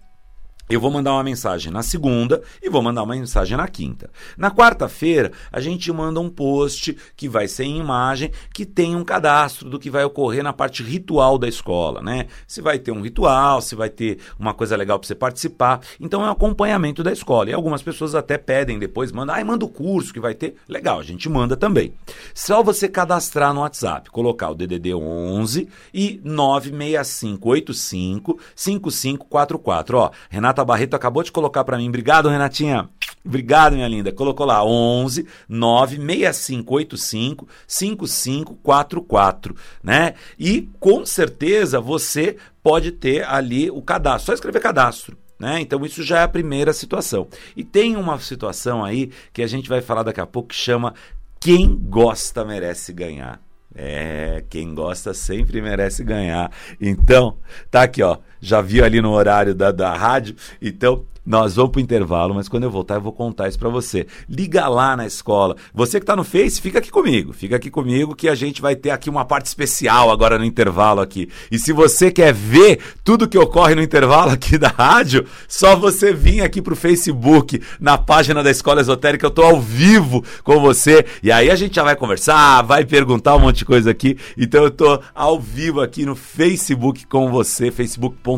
[0.70, 4.08] Eu vou mandar uma mensagem na segunda e vou mandar uma mensagem na quinta.
[4.38, 9.04] Na quarta-feira, a gente manda um post que vai ser em imagem, que tem um
[9.04, 12.26] cadastro do que vai ocorrer na parte ritual da escola, né?
[12.46, 15.80] Se vai ter um ritual, se vai ter uma coisa legal para você participar.
[16.00, 17.50] Então é um acompanhamento da escola.
[17.50, 20.54] E algumas pessoas até pedem depois, manda, ai, manda o curso que vai ter.
[20.68, 21.92] Legal, a gente manda também.
[22.32, 29.98] Só você cadastrar no WhatsApp, colocar o DDD 11 e 96585 5544.
[29.98, 31.88] Ó, Renata Renata Barreto acabou de colocar para mim.
[31.88, 32.90] Obrigado, Renatinha.
[33.24, 34.12] Obrigado, minha linda.
[34.12, 40.14] Colocou lá 11 96585 5544, né?
[40.38, 44.26] E com certeza você pode ter ali o cadastro.
[44.26, 45.16] Só escrever cadastro.
[45.38, 45.60] Né?
[45.60, 47.26] Então, isso já é a primeira situação.
[47.56, 50.94] E tem uma situação aí que a gente vai falar daqui a pouco que chama
[51.40, 53.40] Quem Gosta Merece Ganhar.
[53.74, 56.52] É, quem gosta sempre merece ganhar.
[56.80, 57.38] Então,
[57.70, 58.18] tá aqui, ó.
[58.42, 60.34] Já viu ali no horário da, da rádio.
[60.60, 63.68] Então, nós vamos para o intervalo, mas quando eu voltar eu vou contar isso para
[63.68, 64.06] você.
[64.28, 65.56] Liga lá na escola.
[65.72, 67.32] Você que está no Face, fica aqui comigo.
[67.32, 71.00] Fica aqui comigo que a gente vai ter aqui uma parte especial agora no intervalo
[71.00, 71.28] aqui.
[71.48, 76.12] E se você quer ver tudo que ocorre no intervalo aqui da rádio, só você
[76.12, 80.60] vir aqui para o Facebook, na página da Escola Esotérica, eu estou ao vivo com
[80.60, 81.06] você.
[81.22, 84.18] E aí a gente já vai conversar, vai perguntar um monte de coisa aqui.
[84.36, 88.31] Então eu estou ao vivo aqui no Facebook com você, facebook.com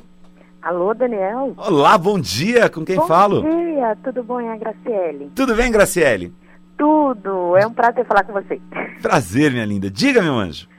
[0.62, 1.54] Alô, Daniel?
[1.58, 3.42] Olá, bom dia, com quem bom falo?
[3.42, 4.40] Bom dia, tudo bom?
[4.40, 5.30] É a Graciele.
[5.36, 6.34] Tudo bem, Graciele?
[6.78, 8.62] Tudo, é um prazer falar com você.
[9.02, 9.92] Prazer, minha linda.
[9.92, 10.70] Diga, meu anjo.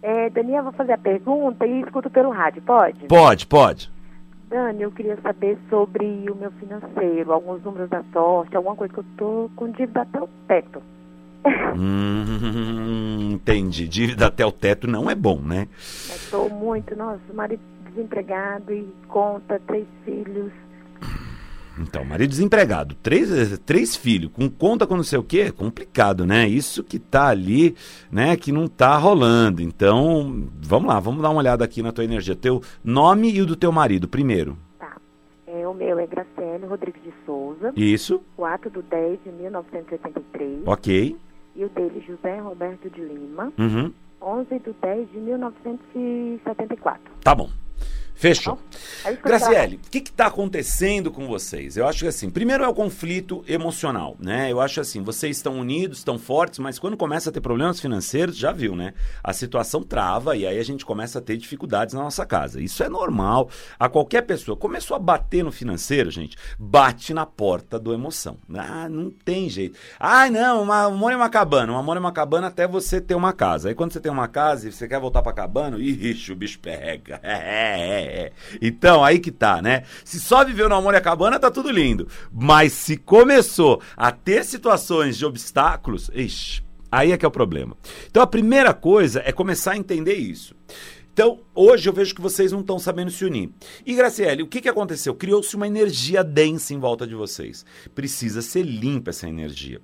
[0.00, 3.04] É, Daniel, vou fazer a pergunta e escuto pelo rádio, pode?
[3.04, 3.92] Pode, pode.
[4.48, 9.00] Dani, eu queria saber sobre o meu financeiro, alguns números da sorte, alguma coisa que
[9.00, 10.82] eu tô com dívida até o teto.
[11.76, 13.86] hum, entendi.
[13.86, 15.68] Dívida até o teto não é bom, né?
[15.76, 17.60] Estou muito, nossa, o marido
[17.94, 20.52] desempregado e conta, três filhos.
[21.78, 26.26] Então, marido desempregado, três, três filhos, com conta com não sei o que, é complicado,
[26.26, 26.46] né?
[26.46, 27.74] Isso que tá ali,
[28.10, 29.62] né, que não tá rolando.
[29.62, 32.36] Então, vamos lá, vamos dar uma olhada aqui na tua energia.
[32.36, 34.58] Teu nome e o do teu marido, primeiro.
[34.78, 34.98] Tá.
[35.46, 37.72] É, o meu é Graciele Rodrigues de Souza.
[37.74, 38.20] Isso.
[38.36, 40.60] 4 do 10 de 1983.
[40.66, 41.16] Ok.
[41.56, 43.50] E o dele, José Roberto de Lima.
[43.58, 43.92] Uhum.
[44.20, 47.12] 11 do 10 de 1974.
[47.22, 47.50] Tá bom.
[48.22, 48.56] Fechou.
[49.02, 51.76] Tá Graciele, o que está acontecendo com vocês?
[51.76, 54.48] Eu acho que assim, primeiro é o conflito emocional, né?
[54.48, 58.36] Eu acho assim, vocês estão unidos, estão fortes, mas quando começa a ter problemas financeiros,
[58.36, 58.94] já viu, né?
[59.24, 62.62] A situação trava e aí a gente começa a ter dificuldades na nossa casa.
[62.62, 63.50] Isso é normal.
[63.76, 68.38] A qualquer pessoa começou a bater no financeiro, gente, bate na porta do emoção.
[68.54, 69.76] Ah, não tem jeito.
[69.98, 71.72] Ah, não, uma, um amor é uma cabana.
[71.72, 73.68] Um amor é uma cabana até você ter uma casa.
[73.68, 76.60] Aí quando você tem uma casa e você quer voltar para cabana, ixi, o bicho
[76.60, 77.20] pega.
[77.32, 78.11] É, é, é.
[78.60, 79.84] então, aí que tá, né?
[80.04, 82.08] Se só viveu no amor e a cabana, tá tudo lindo.
[82.32, 87.76] Mas se começou a ter situações de obstáculos, ixi, aí é que é o problema.
[88.10, 90.54] Então a primeira coisa é começar a entender isso.
[91.12, 93.50] Então, hoje eu vejo que vocês não estão sabendo se unir.
[93.84, 95.14] E, Graciele, o que, que aconteceu?
[95.14, 97.66] Criou-se uma energia densa em volta de vocês.
[97.94, 99.78] Precisa ser limpa essa energia.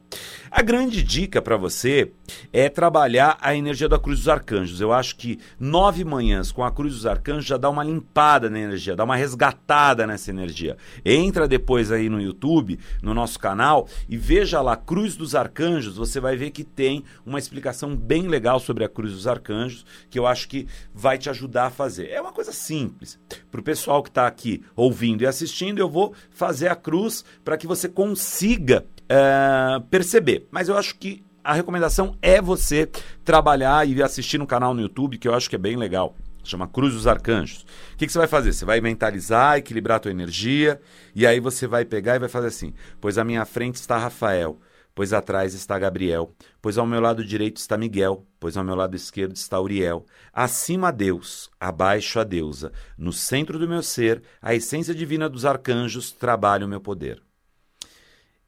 [0.51, 2.13] A grande dica para você
[2.51, 4.81] é trabalhar a energia da Cruz dos Arcanjos.
[4.81, 8.59] Eu acho que nove manhãs com a Cruz dos Arcanjos já dá uma limpada na
[8.59, 10.79] energia, dá uma resgatada nessa energia.
[11.05, 15.99] Entra depois aí no YouTube, no nosso canal, e veja lá Cruz dos Arcanjos.
[15.99, 20.19] Você vai ver que tem uma explicação bem legal sobre a Cruz dos Arcanjos, que
[20.19, 22.09] eu acho que vai te ajudar a fazer.
[22.11, 23.19] É uma coisa simples.
[23.51, 27.57] Para o pessoal que está aqui ouvindo e assistindo, eu vou fazer a cruz para
[27.57, 30.47] que você consiga uh, perceber.
[30.51, 32.89] Mas eu acho que a recomendação é você
[33.25, 36.15] trabalhar e assistir no canal no YouTube, que eu acho que é bem legal.
[36.45, 37.63] Chama Cruz dos Arcanjos.
[37.93, 38.53] O que, que, você vai fazer?
[38.53, 40.81] Você vai mentalizar, equilibrar a tua energia,
[41.15, 44.59] e aí você vai pegar e vai fazer assim: pois à minha frente está Rafael,
[44.99, 48.97] pois atrás está Gabriel, pois ao meu lado direito está Miguel, pois ao meu lado
[48.97, 50.05] esquerdo está Uriel.
[50.33, 55.45] Acima a Deus, abaixo a deusa, no centro do meu ser, a essência divina dos
[55.45, 57.23] arcanjos trabalha o meu poder.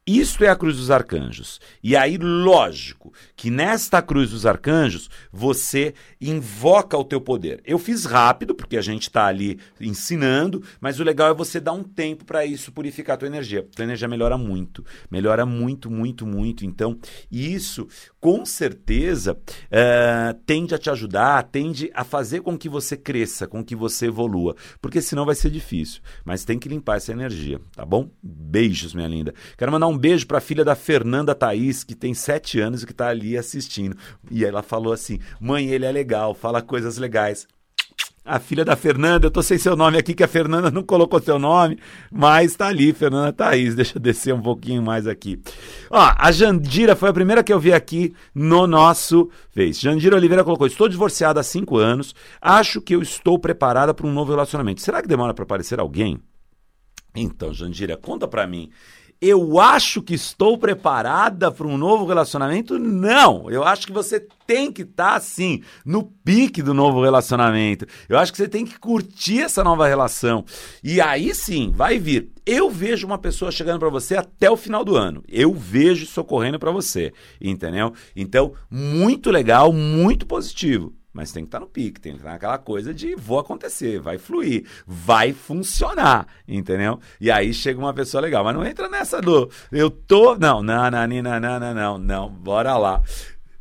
[0.05, 1.61] Isto é a cruz dos arcanjos.
[1.83, 7.61] E aí, lógico, que nesta cruz dos arcanjos você invoca o teu poder.
[7.63, 11.73] Eu fiz rápido, porque a gente está ali ensinando, mas o legal é você dar
[11.73, 13.59] um tempo para isso purificar a tua energia.
[13.59, 14.83] A tua energia melhora muito.
[15.09, 16.65] Melhora muito, muito, muito.
[16.65, 16.97] Então,
[17.31, 17.87] isso,
[18.19, 23.63] com certeza, uh, tende a te ajudar, tende a fazer com que você cresça, com
[23.63, 24.55] que você evolua.
[24.81, 26.01] Porque senão vai ser difícil.
[26.25, 28.09] Mas tem que limpar essa energia, tá bom?
[28.23, 29.31] Beijos, minha linda.
[29.55, 32.85] Quero mandar um beijo para a filha da Fernanda Thaís, que tem sete anos e
[32.85, 33.95] que está ali assistindo.
[34.29, 37.47] E ela falou assim: mãe, ele é legal, fala coisas legais.
[38.23, 41.19] A filha da Fernanda, eu tô sem seu nome aqui, que a Fernanda não colocou
[41.19, 41.79] seu nome,
[42.11, 43.73] mas tá ali, Fernanda Thaís.
[43.73, 45.41] Deixa eu descer um pouquinho mais aqui.
[45.89, 49.81] Ó, a Jandira foi a primeira que eu vi aqui no nosso Face.
[49.81, 54.13] Jandira Oliveira colocou: Estou divorciada há cinco anos, acho que eu estou preparada para um
[54.13, 54.81] novo relacionamento.
[54.81, 56.19] Será que demora para aparecer alguém?
[57.15, 58.69] Então, Jandira, conta para mim
[59.21, 62.79] eu acho que estou preparada para um novo relacionamento?
[62.79, 63.51] Não.
[63.51, 67.85] Eu acho que você tem que estar, tá, assim, no pique do novo relacionamento.
[68.09, 70.43] Eu acho que você tem que curtir essa nova relação.
[70.83, 72.31] E aí sim, vai vir.
[72.43, 75.23] Eu vejo uma pessoa chegando para você até o final do ano.
[75.27, 77.13] Eu vejo socorrendo para você.
[77.39, 77.93] Entendeu?
[78.15, 80.95] Então, muito legal, muito positivo.
[81.13, 83.99] Mas tem que estar tá no pique, tem que estar naquela coisa de vou acontecer,
[83.99, 86.99] vai fluir, vai funcionar, entendeu?
[87.19, 90.35] E aí chega uma pessoa legal, mas não entra nessa do eu tô.
[90.35, 93.01] Não, não, não, não, não, não, não, não, bora lá.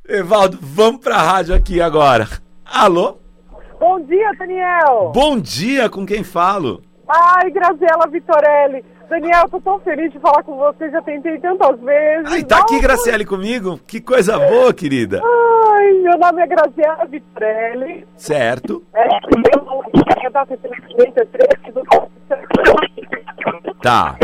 [0.08, 2.28] Evaldo, vamos pra rádio aqui agora.
[2.64, 3.18] Alô?
[3.80, 5.10] Bom dia, Daniel.
[5.12, 6.82] Bom dia, com quem falo?
[7.08, 8.84] Ai, Graziela Vitorelli.
[9.10, 12.32] Daniel, tô tão feliz de falar com você, já tentei tantas vezes.
[12.32, 13.80] Ai, tá aqui, Graciele, comigo?
[13.84, 15.20] Que coisa boa, querida.
[15.20, 18.06] Ai, meu nome é Graziela Vitorelli.
[18.16, 18.84] Certo.
[18.94, 19.08] É,
[23.82, 24.14] Tá.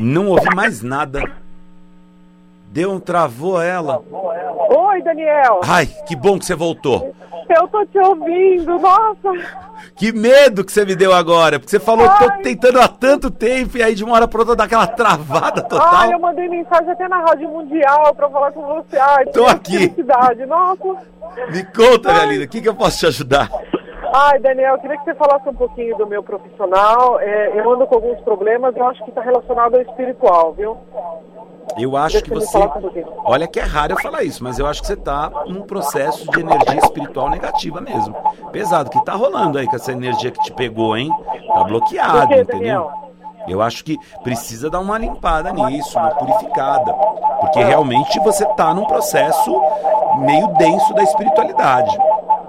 [0.00, 1.20] Não ouvi mais nada.
[2.76, 4.02] Deu um travou ela.
[4.68, 5.62] Oi, Daniel.
[5.66, 7.14] Ai, que bom que você voltou.
[7.48, 9.32] Eu tô te ouvindo, nossa.
[9.94, 12.18] Que medo que você me deu agora, porque você falou, Ai.
[12.18, 15.62] tô tentando há tanto tempo e aí de uma hora pra outra dá aquela travada
[15.62, 15.88] total.
[15.90, 18.98] Ai, eu mandei mensagem até na Rádio Mundial pra falar com você.
[18.98, 19.78] Ai, tô aqui.
[19.78, 20.84] Felicidade, nossa.
[21.50, 23.48] Me conta, minha linda, o que, que eu posso te ajudar?
[24.18, 27.20] Ai, Daniel, eu queria que você falasse um pouquinho do meu profissional.
[27.20, 30.74] É, eu ando com alguns problemas, eu acho que está relacionado ao espiritual, viu?
[31.76, 32.56] Eu acho que você.
[33.26, 36.30] Olha que é raro eu falar isso, mas eu acho que você está num processo
[36.30, 38.16] de energia espiritual negativa mesmo.
[38.52, 41.10] Pesado, que tá rolando aí com essa energia que te pegou, hein?
[41.52, 42.90] Tá bloqueado, entendeu?
[43.46, 46.90] Eu acho que precisa dar uma limpada nisso, uma purificada.
[47.38, 49.62] Porque realmente você está num processo
[50.20, 51.94] meio denso da espiritualidade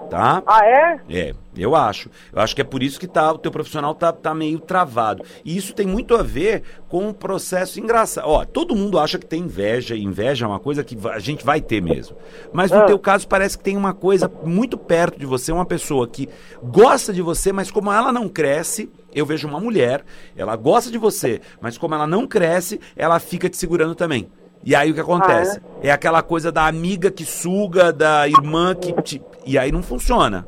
[0.08, 0.41] tá?
[0.45, 0.99] Ah, é?
[1.10, 2.10] É, eu acho.
[2.34, 5.24] Eu acho que é por isso que tá, o teu profissional tá, tá meio travado.
[5.43, 8.28] E isso tem muito a ver com um processo engraçado.
[8.28, 11.46] Ó, todo mundo acha que tem inveja, e inveja é uma coisa que a gente
[11.46, 12.17] vai ter mesmo.
[12.54, 12.86] Mas no ah.
[12.86, 16.30] teu caso parece que tem uma coisa muito perto de você, uma pessoa que
[16.63, 20.04] gosta de você, mas como ela não cresce, eu vejo uma mulher,
[20.36, 24.30] ela gosta de você, mas como ela não cresce, ela fica te segurando também.
[24.64, 25.60] E aí o que acontece?
[25.60, 25.88] Ah, é?
[25.88, 25.91] é?
[25.91, 28.91] aquela coisa da amiga que suga, da irmã que.
[29.01, 29.22] Te...
[29.45, 30.47] E aí não funciona.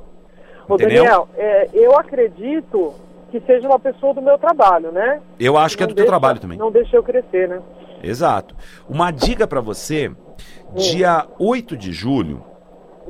[0.70, 1.04] Ô, entendeu?
[1.04, 2.94] Daniel, é, eu acredito
[3.32, 5.20] que seja uma pessoa do meu trabalho, né?
[5.40, 6.58] Eu acho que, é do deixa, teu trabalho também.
[6.58, 7.60] Não deixa eu crescer, né?
[8.04, 8.56] Exato.
[8.88, 10.76] Uma dica para você: hum.
[10.76, 12.44] dia 8 de julho,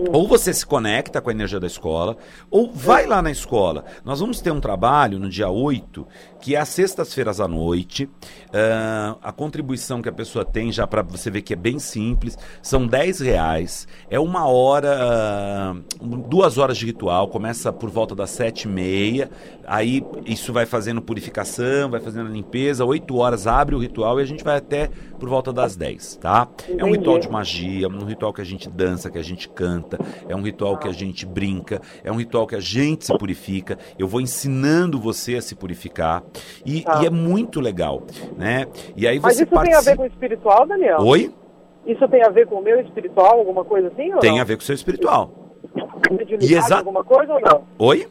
[0.08, 2.16] Ou você se conecta com a energia da escola,
[2.50, 3.84] ou vai lá na escola.
[4.06, 6.08] Nós vamos ter um trabalho no dia 8,
[6.39, 8.06] que é às sextas-feiras à noite.
[8.06, 12.38] Uh, a contribuição que a pessoa tem, já para você ver que é bem simples,
[12.62, 13.88] são 10 reais.
[14.10, 19.30] É uma hora, uh, duas horas de ritual, começa por volta das sete e meia.
[19.68, 22.86] Aí isso vai fazendo purificação, vai fazendo a limpeza.
[22.86, 24.89] Oito horas abre o ritual e a gente vai até
[25.20, 26.47] por volta das 10, tá?
[26.78, 29.89] É um ritual de magia, um ritual que a gente dança, que a gente canta
[30.28, 33.78] é um ritual que a gente brinca, é um ritual que a gente se purifica.
[33.98, 36.24] Eu vou ensinando você a se purificar
[36.66, 37.02] e, ah.
[37.02, 38.04] e é muito legal,
[38.38, 38.68] né?
[38.96, 39.64] E aí você Mas isso participa...
[39.64, 41.00] tem a ver com o espiritual, Daniel?
[41.00, 41.34] Oi?
[41.86, 44.12] Isso tem a ver com o meu espiritual, alguma coisa assim?
[44.20, 44.42] tem não?
[44.42, 45.32] a ver com o seu espiritual.
[46.12, 46.78] Mediunidade, exa...
[46.78, 47.64] alguma coisa ou não?
[47.80, 48.08] Oi?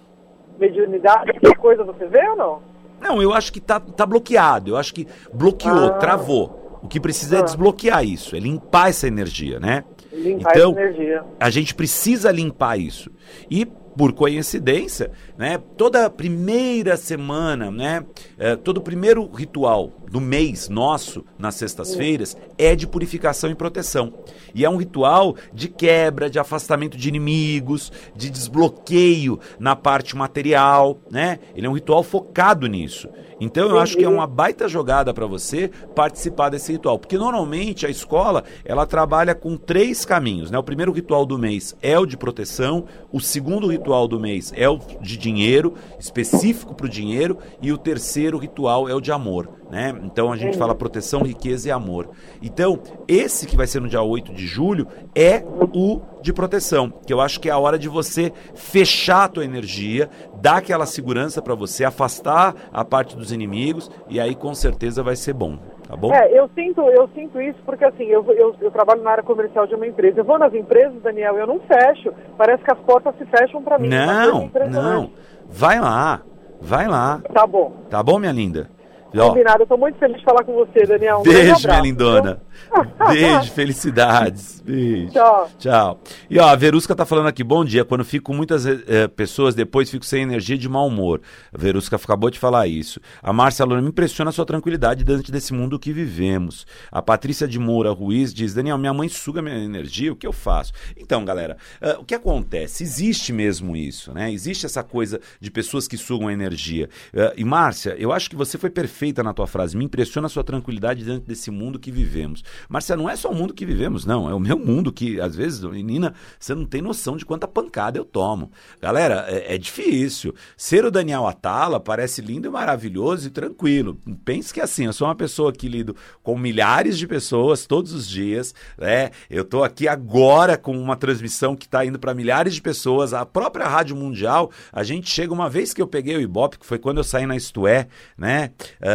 [0.58, 2.62] Mediunidade, alguma coisa você vê ou não?
[3.00, 4.70] Não, eu acho que tá, tá bloqueado.
[4.70, 5.90] Eu acho que bloqueou, ah.
[5.92, 6.80] travou.
[6.82, 7.42] O que precisa é ah.
[7.42, 9.84] é desbloquear isso, é limpar essa energia, né?
[10.18, 11.24] Limpar então, energia.
[11.38, 13.10] a gente precisa limpar isso.
[13.50, 13.64] E
[13.98, 18.04] por coincidência, né, toda primeira semana, né,
[18.38, 24.14] é, todo primeiro ritual do mês nosso, nas sextas-feiras, é de purificação e proteção.
[24.54, 31.00] E é um ritual de quebra, de afastamento de inimigos, de desbloqueio na parte material,
[31.10, 31.40] né?
[31.56, 33.08] Ele é um ritual focado nisso.
[33.40, 37.86] Então eu acho que é uma baita jogada para você participar desse ritual, porque normalmente
[37.86, 40.58] a escola ela trabalha com três caminhos, né?
[40.58, 44.68] O primeiro ritual do mês é o de proteção, o segundo ritual do mês é
[44.68, 49.48] o de dinheiro, específico para o dinheiro, e o terceiro ritual é o de amor.
[49.70, 49.94] Né?
[50.02, 52.08] Então a gente fala proteção, riqueza e amor.
[52.40, 57.12] Então, esse que vai ser no dia 8 de julho é o de proteção, que
[57.12, 60.08] eu acho que é a hora de você fechar a tua energia,
[60.40, 65.16] dar aquela segurança para você, afastar a parte dos inimigos e aí com certeza vai
[65.16, 65.58] ser bom.
[65.88, 66.12] Tá bom?
[66.12, 69.66] É, eu sinto, eu sinto isso porque assim, eu, eu, eu trabalho na área comercial
[69.66, 70.20] de uma empresa.
[70.20, 72.12] Eu vou nas empresas, Daniel, eu não fecho.
[72.36, 73.88] Parece que as portas se fecham para mim.
[73.88, 75.10] Não, não.
[75.48, 76.20] Vai lá.
[76.60, 77.22] Vai lá.
[77.32, 77.72] Tá bom.
[77.88, 78.68] Tá bom, minha linda?
[79.10, 81.20] Combinado, eu tô muito feliz de falar com você, Daniel.
[81.20, 82.42] Um beijo, minha lindona.
[83.08, 84.60] Beijo, felicidades.
[84.60, 85.12] Beijo.
[85.12, 85.50] Tchau.
[85.58, 86.00] Tchau.
[86.28, 87.84] E ó, a Verusca tá falando aqui, bom dia.
[87.84, 91.22] Quando fico com muitas eh, pessoas, depois fico sem energia e de mau humor.
[91.54, 93.00] A Verusca acabou de falar isso.
[93.22, 96.66] A Márcia Luna me impressiona a sua tranquilidade diante desse mundo que vivemos.
[96.90, 100.32] A Patrícia de Moura Ruiz diz: Daniel, minha mãe suga minha energia, o que eu
[100.32, 100.72] faço?
[100.96, 102.82] Então, galera, uh, o que acontece?
[102.82, 104.30] Existe mesmo isso, né?
[104.30, 106.90] Existe essa coisa de pessoas que sugam a energia.
[107.14, 109.76] Uh, e Márcia, eu acho que você foi perfeita na tua frase.
[109.76, 112.42] Me impressiona a sua tranquilidade diante desse mundo que vivemos.
[112.68, 114.28] Márcia, não é só o mundo que vivemos, não.
[114.28, 117.98] É o meu mundo que, às vezes, menina, você não tem noção de quanta pancada
[117.98, 118.50] eu tomo.
[118.80, 120.34] Galera, é, é difícil.
[120.56, 123.98] Ser o Daniel Atala parece lindo e maravilhoso e tranquilo.
[124.24, 128.08] Pense que assim, eu sou uma pessoa que lido com milhares de pessoas todos os
[128.08, 129.10] dias, né?
[129.30, 133.12] Eu tô aqui agora com uma transmissão que está indo para milhares de pessoas.
[133.12, 136.66] A própria Rádio Mundial, a gente chega uma vez que eu peguei o Ibope, que
[136.66, 137.86] foi quando eu saí na Isto É,
[138.16, 138.50] né?
[138.80, 138.87] Uh,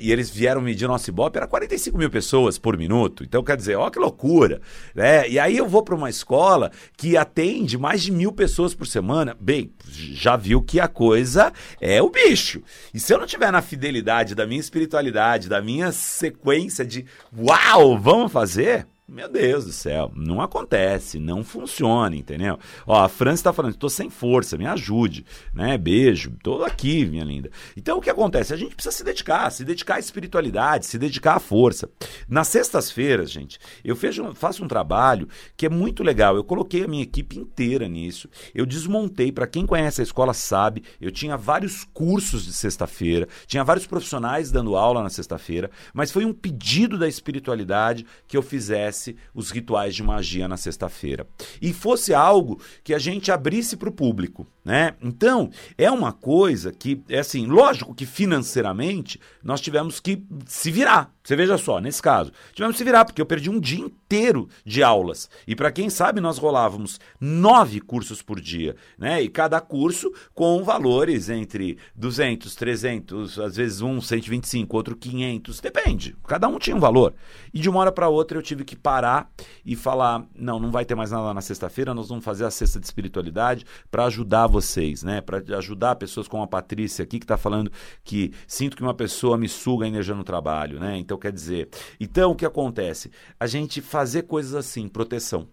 [0.00, 3.24] e eles vieram medir nosso Ibope, era 45 mil pessoas por minuto.
[3.24, 4.60] Então, quer dizer, ó que loucura.
[4.94, 5.28] Né?
[5.28, 9.36] E aí eu vou para uma escola que atende mais de mil pessoas por semana.
[9.38, 12.62] Bem, já viu que a coisa é o bicho.
[12.92, 17.04] E se eu não tiver na fidelidade da minha espiritualidade, da minha sequência de
[17.36, 18.86] uau, vamos fazer?
[19.08, 22.58] Meu Deus do céu, não acontece, não funciona, entendeu?
[22.84, 25.78] Ó, a França está falando, estou sem força, me ajude, né?
[25.78, 27.48] Beijo, estou aqui, minha linda.
[27.76, 28.52] Então o que acontece?
[28.52, 31.88] A gente precisa se dedicar, se dedicar à espiritualidade, se dedicar à força.
[32.28, 36.34] Nas sextas-feiras, gente, eu fecho, faço um trabalho que é muito legal.
[36.34, 38.28] Eu coloquei a minha equipe inteira nisso.
[38.52, 43.62] Eu desmontei, para quem conhece a escola sabe, eu tinha vários cursos de sexta-feira, tinha
[43.62, 48.95] vários profissionais dando aula na sexta-feira, mas foi um pedido da espiritualidade que eu fizesse
[49.34, 51.26] os rituais de magia na sexta-feira.
[51.60, 54.46] E fosse algo que a gente abrisse para o público.
[54.64, 54.94] Né?
[55.00, 61.14] Então, é uma coisa que, é assim, lógico que financeiramente nós tivemos que se virar.
[61.22, 64.48] Você veja só, nesse caso, tivemos que se virar, porque eu perdi um dia inteiro
[64.64, 65.28] de aulas.
[65.46, 69.22] E para quem sabe, nós rolávamos nove cursos por dia, né?
[69.22, 76.16] E cada curso com valores entre 200, 300, às vezes um 125, outro 500, depende.
[76.26, 77.14] Cada um tinha um valor.
[77.52, 79.28] E de uma hora para outra eu tive que parar
[79.64, 82.78] e falar: não, não vai ter mais nada na sexta-feira, nós vamos fazer a cesta
[82.78, 85.20] de espiritualidade para ajudar vocês, né?
[85.20, 87.68] Para ajudar pessoas como a Patrícia aqui, que está falando
[88.04, 90.96] que sinto que uma pessoa me suga a energia no trabalho, né?
[90.96, 91.68] Então, quer dizer.
[91.98, 93.10] Então, o que acontece?
[93.40, 95.48] A gente fazer coisas assim, proteção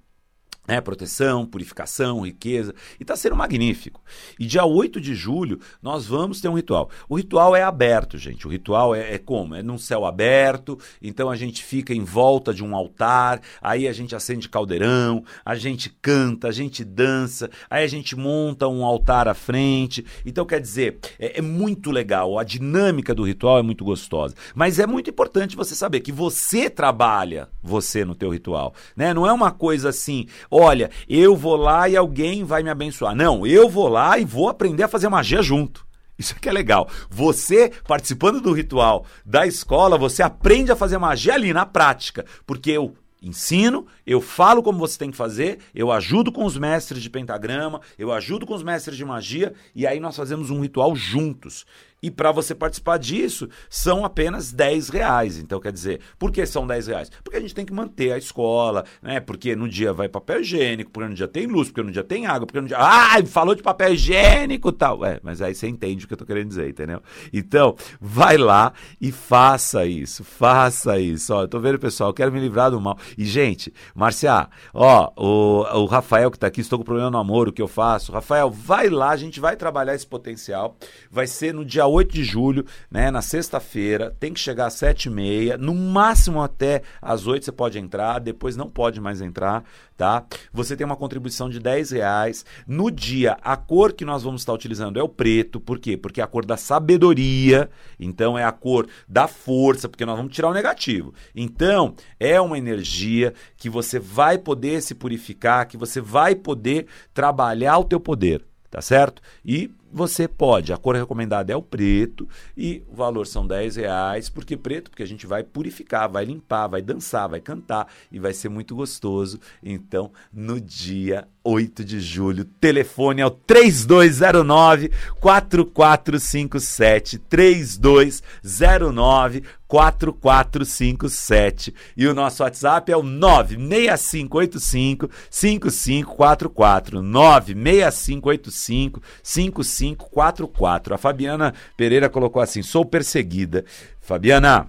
[0.67, 4.01] né, proteção, purificação, riqueza, e está sendo magnífico.
[4.39, 6.89] E dia 8 de julho nós vamos ter um ritual.
[7.09, 8.47] O ritual é aberto, gente.
[8.47, 9.55] O ritual é, é, como?
[9.55, 13.93] É num céu aberto, então a gente fica em volta de um altar, aí a
[13.93, 19.27] gente acende caldeirão, a gente canta, a gente dança, aí a gente monta um altar
[19.27, 20.05] à frente.
[20.25, 24.33] Então, quer dizer, é, é muito legal, a dinâmica do ritual é muito gostosa.
[24.55, 28.73] Mas é muito importante você saber que você trabalha você no teu ritual.
[28.95, 29.13] Né?
[29.13, 33.15] Não é uma coisa assim olha, eu vou lá e alguém vai me abençoar.
[33.15, 35.85] Não, eu vou lá e vou aprender a fazer magia junto.
[36.17, 36.87] Isso aqui é legal.
[37.09, 42.25] Você, participando do ritual da escola, você aprende a fazer magia ali na prática.
[42.45, 47.01] Porque eu ensino, eu falo como você tem que fazer, eu ajudo com os mestres
[47.01, 50.95] de pentagrama, eu ajudo com os mestres de magia, e aí nós fazemos um ritual
[50.95, 51.65] juntos.
[52.03, 55.39] E para você participar disso, são apenas 10 reais.
[55.39, 57.09] Então, quer dizer, por que são 10 reais?
[57.23, 59.21] Porque a gente tem que manter a escola, né?
[59.21, 62.25] Porque no dia vai papel higiênico, porque no dia tem luz, porque no dia tem
[62.25, 62.75] água, porque no dia.
[62.77, 65.05] Ah, falou de papel higiênico tal.
[65.05, 67.01] É, mas aí você entende o que eu tô querendo dizer, entendeu?
[67.31, 70.25] Então, vai lá e faça isso.
[70.25, 71.33] Faça isso.
[71.33, 72.97] Ó, eu tô vendo, pessoal, eu quero me livrar do mal.
[73.17, 77.47] E, gente, Marcia, ó, o, o Rafael que tá aqui, estou com problema no amor,
[77.47, 78.11] o que eu faço?
[78.11, 80.75] Rafael, vai lá, a gente vai trabalhar esse potencial.
[81.11, 85.57] Vai ser no dia 8 de julho, né, na sexta-feira, tem que chegar às 7h30,
[85.57, 89.63] no máximo até às 8 você pode entrar, depois não pode mais entrar,
[89.95, 90.25] tá?
[90.51, 92.43] Você tem uma contribuição de 10 reais.
[92.65, 95.95] No dia, a cor que nós vamos estar utilizando é o preto, por quê?
[95.95, 97.69] Porque é a cor da sabedoria,
[97.99, 101.13] então é a cor da força, porque nós vamos tirar o negativo.
[101.35, 107.77] Então, é uma energia que você vai poder se purificar, que você vai poder trabalhar
[107.77, 109.21] o teu poder, tá certo?
[109.45, 110.73] E você pode.
[110.73, 112.27] A cor recomendada é o preto
[112.57, 114.29] e o valor são 10 reais.
[114.29, 114.89] Por que preto?
[114.89, 118.75] Porque a gente vai purificar, vai limpar, vai dançar, vai cantar e vai ser muito
[118.75, 119.39] gostoso.
[119.61, 132.13] Então, no dia 8 de julho, telefone é o 3209 4457 3209 4457 e o
[132.13, 140.93] nosso WhatsApp é o 96585 5544 96585 5544 3544.
[140.93, 143.65] A Fabiana Pereira colocou assim: sou perseguida.
[144.01, 144.67] Fabiana,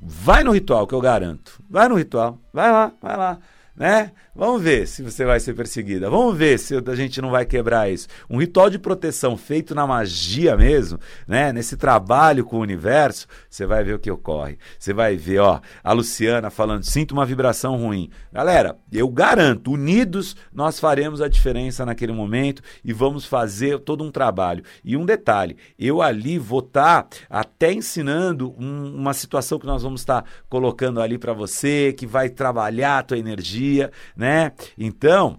[0.00, 1.60] vai no ritual que eu garanto.
[1.68, 2.38] Vai no ritual.
[2.52, 3.38] Vai lá, vai lá
[3.74, 4.12] né?
[4.34, 6.08] Vamos ver se você vai ser perseguida.
[6.08, 8.06] Vamos ver se a gente não vai quebrar isso.
[8.28, 11.52] Um ritual de proteção feito na magia mesmo, né?
[11.52, 14.58] Nesse trabalho com o universo, você vai ver o que ocorre.
[14.78, 18.10] Você vai ver, ó, a Luciana falando, sinto uma vibração ruim.
[18.32, 24.10] Galera, eu garanto, unidos nós faremos a diferença naquele momento e vamos fazer todo um
[24.10, 24.64] trabalho.
[24.84, 29.82] E um detalhe, eu ali vou estar tá até ensinando um, uma situação que nós
[29.82, 34.52] vamos estar tá colocando ali para você, que vai trabalhar a tua energia dia, né?
[34.76, 35.38] Então,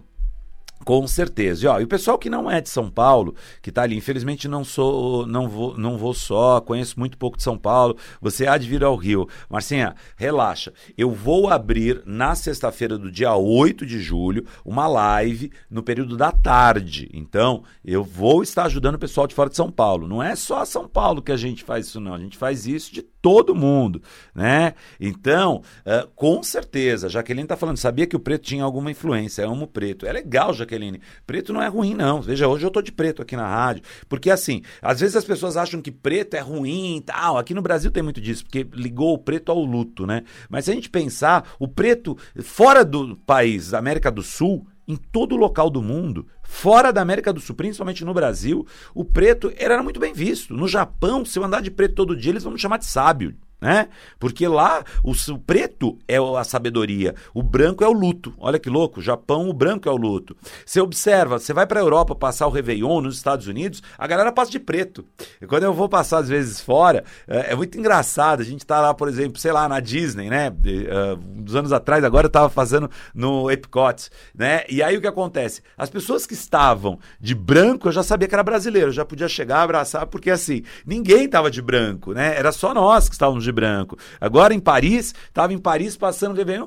[0.84, 1.64] com certeza.
[1.64, 4.46] E, ó, e o pessoal que não é de São Paulo, que está ali, infelizmente
[4.46, 7.96] não sou, não vou, não vou só, conheço muito pouco de São Paulo.
[8.20, 9.26] Você há de vir ao Rio.
[9.48, 10.72] Marcinha, relaxa.
[10.96, 16.30] Eu vou abrir na sexta-feira do dia 8 de julho uma live no período da
[16.30, 17.08] tarde.
[17.14, 20.06] Então, eu vou estar ajudando o pessoal de fora de São Paulo.
[20.06, 22.14] Não é só São Paulo que a gente faz isso, não.
[22.14, 24.02] A gente faz isso de todo mundo,
[24.34, 24.74] né?
[25.00, 29.50] Então, uh, com certeza, Jaqueline está falando, sabia que o preto tinha alguma influência, eu
[29.50, 30.04] amo preto.
[30.04, 31.00] É legal, Jaqueline.
[31.26, 32.20] Preto não é ruim, não.
[32.20, 33.82] Veja, hoje eu tô de preto aqui na rádio.
[34.10, 37.38] Porque assim, às vezes as pessoas acham que preto é ruim e tal.
[37.38, 40.24] Aqui no Brasil tem muito disso, porque ligou o preto ao luto, né?
[40.50, 44.96] Mas se a gente pensar, o preto, fora do país, da América do Sul, em
[44.96, 49.82] todo local do mundo, fora da América do Sul, principalmente no Brasil, o preto era
[49.82, 50.54] muito bem visto.
[50.54, 53.34] No Japão, se eu andar de preto todo dia, eles vão me chamar de sábio
[53.64, 53.88] né?
[54.18, 58.34] Porque lá o, o, preto é a sabedoria, o branco é o luto.
[58.38, 60.36] Olha que louco, Japão, o branco é o luto.
[60.66, 64.30] Você observa, você vai para a Europa passar o Réveillon nos Estados Unidos, a galera
[64.30, 65.02] passa de preto.
[65.40, 68.42] E quando eu vou passar às vezes fora, é, é muito engraçado.
[68.42, 70.50] A gente tá lá, por exemplo, sei lá, na Disney, né?
[70.50, 74.64] De, uh, uns anos atrás, agora eu tava fazendo no Epcot, né?
[74.68, 75.62] E aí o que acontece?
[75.74, 79.62] As pessoas que estavam de branco, eu já sabia que era brasileiro, já podia chegar,
[79.62, 82.36] abraçar, porque assim, ninguém tava de branco, né?
[82.36, 83.96] Era só nós que estávamos de branco.
[84.20, 86.66] Agora em Paris, estava em Paris passando o Réveillon.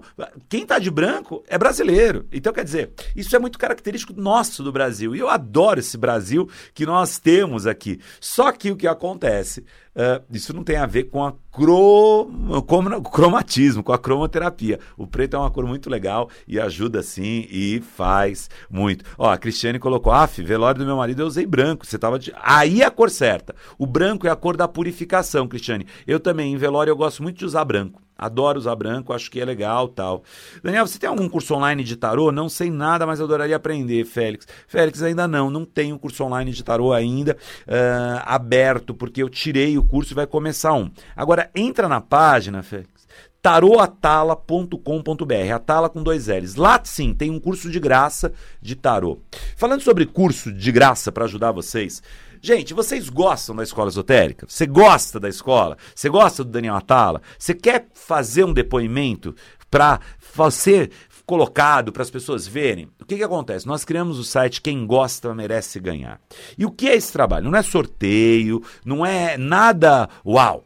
[0.49, 2.25] Quem está de branco é brasileiro.
[2.31, 5.15] Então, quer dizer, isso é muito característico nosso do Brasil.
[5.15, 7.99] E eu adoro esse Brasil que nós temos aqui.
[8.19, 9.63] Só que o que acontece
[9.97, 12.29] Uh, isso não tem a ver com a cro...
[12.67, 14.79] com cromatismo, com a cromoterapia.
[14.95, 19.03] O preto é uma cor muito legal e ajuda sim e faz muito.
[19.17, 21.83] Ó, a Cristiane colocou: "Af, velório do meu marido eu usei branco".
[21.83, 22.31] Você tava de...
[22.43, 23.55] aí é a cor certa.
[23.75, 25.87] O branco é a cor da purificação, Cristiane.
[26.05, 28.06] Eu também em velório eu gosto muito de usar branco.
[28.17, 30.23] Adoro usar branco, acho que é legal tal.
[30.63, 32.31] Daniel, você tem algum curso online de tarô?
[32.31, 34.47] Não sei nada, mas adoraria aprender, Félix.
[34.67, 37.37] Félix, ainda não, não tenho curso online de tarô ainda
[37.67, 40.89] uh, aberto, porque eu tirei o curso e vai começar um.
[41.15, 43.07] Agora, entra na página, Félix,
[43.41, 46.55] taroatala.com.br, Atala com dois L's.
[46.55, 49.19] Lá sim, tem um curso de graça de tarô.
[49.55, 52.01] Falando sobre curso de graça para ajudar vocês,
[52.41, 54.45] Gente, vocês gostam da escola esotérica?
[54.47, 55.77] Você gosta da escola?
[55.95, 57.21] Você gosta do Daniel Atala?
[57.37, 59.35] Você quer fazer um depoimento
[59.69, 59.99] para
[60.51, 60.91] ser
[61.25, 62.89] colocado para as pessoas verem?
[63.01, 63.67] O que, que acontece?
[63.67, 66.21] Nós criamos o site Quem Gosta Merece Ganhar.
[66.57, 67.49] E o que é esse trabalho?
[67.49, 70.63] Não é sorteio, não é nada uau.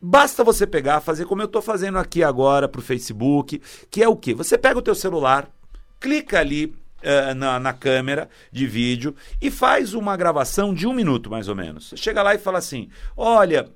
[0.00, 4.08] Basta você pegar, fazer como eu estou fazendo aqui agora para o Facebook, que é
[4.08, 4.32] o quê?
[4.32, 5.50] Você pega o teu celular,
[6.00, 11.30] clica ali uh, na, na, câmera de vídeo e faz uma gravação de um minuto,
[11.30, 11.92] mais ou menos.
[11.96, 13.68] Chega lá e fala assim: olha.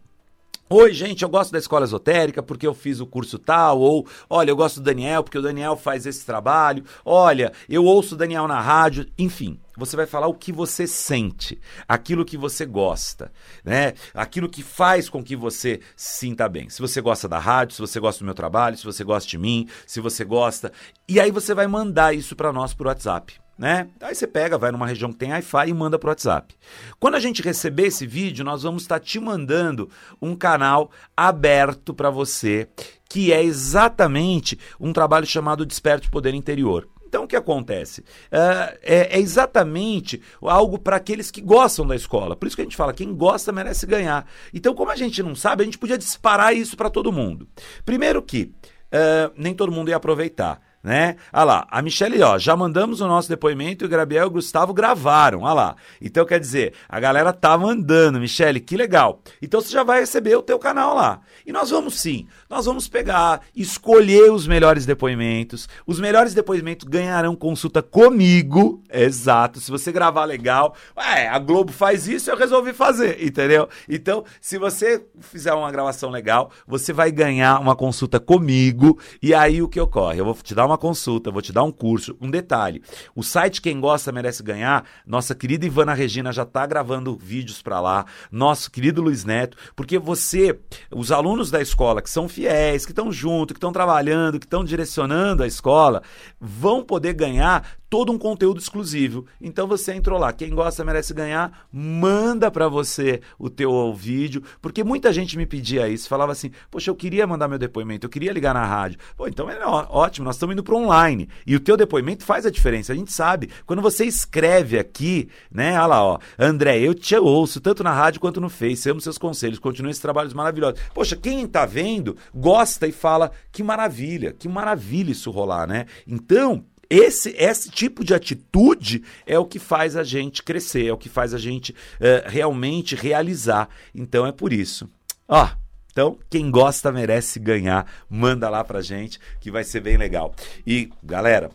[0.70, 4.50] Oi, gente, eu gosto da escola esotérica porque eu fiz o curso tal, ou olha,
[4.50, 8.48] eu gosto do Daniel porque o Daniel faz esse trabalho, olha, eu ouço o Daniel
[8.48, 9.60] na rádio, enfim.
[9.76, 13.32] Você vai falar o que você sente, aquilo que você gosta,
[13.64, 13.94] né?
[14.12, 16.68] Aquilo que faz com que você sinta bem.
[16.68, 19.38] Se você gosta da rádio, se você gosta do meu trabalho, se você gosta de
[19.38, 20.72] mim, se você gosta.
[21.08, 23.34] E aí você vai mandar isso para nós por WhatsApp.
[23.56, 23.88] Né?
[24.00, 26.56] Aí você pega, vai numa região que tem Wi-Fi e manda para o WhatsApp.
[26.98, 29.88] Quando a gente receber esse vídeo, nós vamos estar te mandando
[30.20, 32.68] um canal aberto para você,
[33.08, 36.88] que é exatamente um trabalho chamado Desperte Poder Interior.
[37.14, 38.02] Então, o que acontece?
[38.28, 42.34] É, é, é exatamente algo para aqueles que gostam da escola.
[42.34, 44.26] Por isso que a gente fala: quem gosta merece ganhar.
[44.52, 47.46] Então, como a gente não sabe, a gente podia disparar isso para todo mundo.
[47.84, 48.52] Primeiro que
[48.86, 51.16] uh, nem todo mundo ia aproveitar né?
[51.32, 54.30] Ah lá, a Michelle, ó, já mandamos o nosso depoimento e o Gabriel e o
[54.30, 55.76] Gustavo gravaram, ah lá.
[55.98, 59.22] Então, quer dizer, a galera tá mandando, Michelle, que legal.
[59.40, 61.20] Então, você já vai receber o teu canal lá.
[61.46, 65.66] E nós vamos sim, nós vamos pegar, escolher os melhores depoimentos.
[65.86, 69.60] Os melhores depoimentos ganharão consulta comigo, exato.
[69.60, 73.70] Se você gravar legal, ué, a Globo faz isso, eu resolvi fazer, entendeu?
[73.88, 79.62] Então, se você fizer uma gravação legal, você vai ganhar uma consulta comigo e aí
[79.62, 80.18] o que ocorre?
[80.18, 82.16] Eu vou te dar uma uma consulta, vou te dar um curso.
[82.20, 82.82] Um detalhe:
[83.14, 87.80] o site Quem Gosta Merece Ganhar, nossa querida Ivana Regina já está gravando vídeos para
[87.80, 90.58] lá, nosso querido Luiz Neto, porque você,
[90.90, 94.64] os alunos da escola que são fiéis, que estão junto, que estão trabalhando, que estão
[94.64, 96.02] direcionando a escola,
[96.40, 99.26] vão poder ganhar todo um conteúdo exclusivo.
[99.40, 104.82] Então você entrou lá, quem gosta merece ganhar, manda para você o teu vídeo, porque
[104.82, 108.32] muita gente me pedia isso, falava assim: "Poxa, eu queria mandar meu depoimento, eu queria
[108.32, 108.98] ligar na rádio".
[109.16, 111.28] Pô, então é ótimo, nós estamos indo para online.
[111.46, 112.92] E o teu depoimento faz a diferença.
[112.92, 115.72] A gente sabe, quando você escreve aqui, né?
[115.78, 119.18] Olha lá, ó, André, eu te ouço tanto na rádio quanto no Face, amo seus
[119.18, 120.80] conselhos, continue esses trabalhos maravilhosos.
[120.92, 125.86] Poxa, quem tá vendo gosta e fala: "Que maravilha, que maravilha isso rolar", né?
[126.06, 130.98] Então, esse, esse tipo de atitude é o que faz a gente crescer, é o
[130.98, 133.68] que faz a gente uh, realmente realizar.
[133.94, 134.88] Então é por isso.
[135.28, 135.48] Ó,
[135.94, 137.86] então, quem gosta merece ganhar.
[138.10, 140.34] Manda lá pra gente que vai ser bem legal.
[140.66, 141.50] E, galera,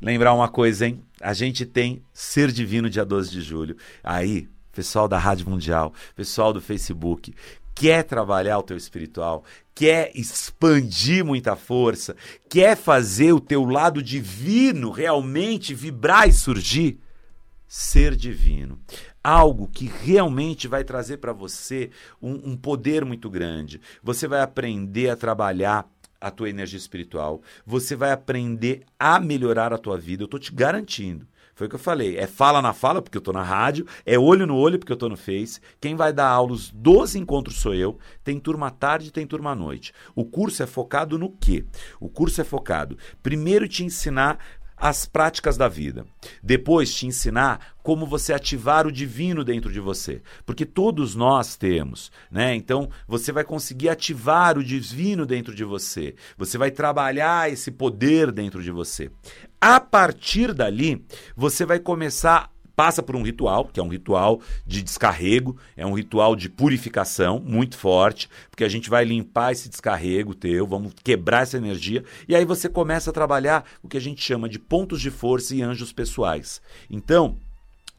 [0.00, 1.02] lembrar uma coisa, hein?
[1.20, 3.76] A gente tem Ser Divino dia 12 de julho.
[4.04, 7.34] Aí, pessoal da Rádio Mundial, pessoal do Facebook,
[7.74, 9.44] quer trabalhar o teu espiritual,
[9.74, 12.16] quer expandir muita força,
[12.48, 17.00] quer fazer o teu lado divino realmente vibrar e surgir,
[17.66, 18.78] ser divino.
[19.24, 23.80] Algo que realmente vai trazer para você um, um poder muito grande.
[24.02, 25.88] Você vai aprender a trabalhar
[26.20, 30.54] a tua energia espiritual, você vai aprender a melhorar a tua vida, eu estou te
[30.54, 31.26] garantindo.
[31.54, 32.16] Foi o que eu falei.
[32.16, 34.94] É fala na fala, porque eu estou na rádio, é olho no olho, porque eu
[34.94, 35.60] estou no Face.
[35.80, 37.98] Quem vai dar aulas dos encontros sou eu.
[38.24, 39.92] Tem turma à tarde, tem turma à noite.
[40.14, 41.64] O curso é focado no quê?
[42.00, 44.38] O curso é focado, primeiro, te ensinar
[44.82, 46.04] as práticas da vida.
[46.42, 52.10] Depois te ensinar como você ativar o divino dentro de você, porque todos nós temos,
[52.28, 52.56] né?
[52.56, 56.16] Então, você vai conseguir ativar o divino dentro de você.
[56.36, 59.08] Você vai trabalhar esse poder dentro de você.
[59.64, 61.06] A partir dali,
[61.36, 65.92] você vai começar passa por um ritual, que é um ritual de descarrego, é um
[65.92, 71.42] ritual de purificação muito forte, porque a gente vai limpar esse descarrego teu, vamos quebrar
[71.42, 75.00] essa energia, e aí você começa a trabalhar o que a gente chama de pontos
[75.00, 76.60] de força e anjos pessoais.
[76.90, 77.36] Então,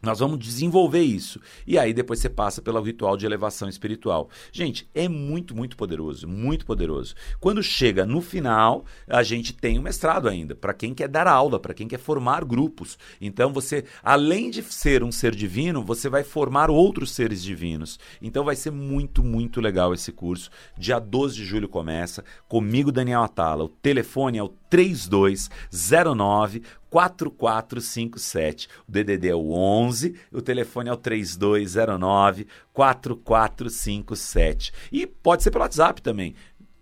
[0.04, 1.40] Nós vamos desenvolver isso.
[1.66, 4.28] E aí depois você passa pelo ritual de elevação espiritual.
[4.52, 7.14] Gente, é muito, muito poderoso, muito poderoso.
[7.40, 11.26] Quando chega no final, a gente tem o um mestrado ainda, para quem quer dar
[11.26, 12.98] aula, para quem quer formar grupos.
[13.20, 17.98] Então você, além de ser um ser divino, você vai formar outros seres divinos.
[18.20, 20.50] Então vai ser muito, muito legal esse curso.
[20.76, 22.24] Dia 12 de julho começa.
[22.46, 23.64] Comigo, Daniel Atala.
[23.64, 26.62] O telefone é o 3209
[26.94, 28.68] 4457.
[28.86, 34.72] O DDD é o 11, o telefone é o 3209 4457.
[34.92, 36.36] E pode ser pelo WhatsApp também.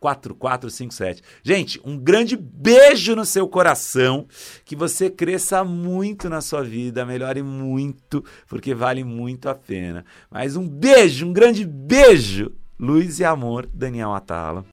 [0.03, 1.23] 3209-4457.
[1.43, 4.27] Gente, um grande beijo no seu coração.
[4.65, 10.05] Que você cresça muito na sua vida, melhore muito, porque vale muito a pena.
[10.31, 12.53] Mas um beijo, um grande beijo.
[12.79, 14.65] Luz e amor, Daniel Atala.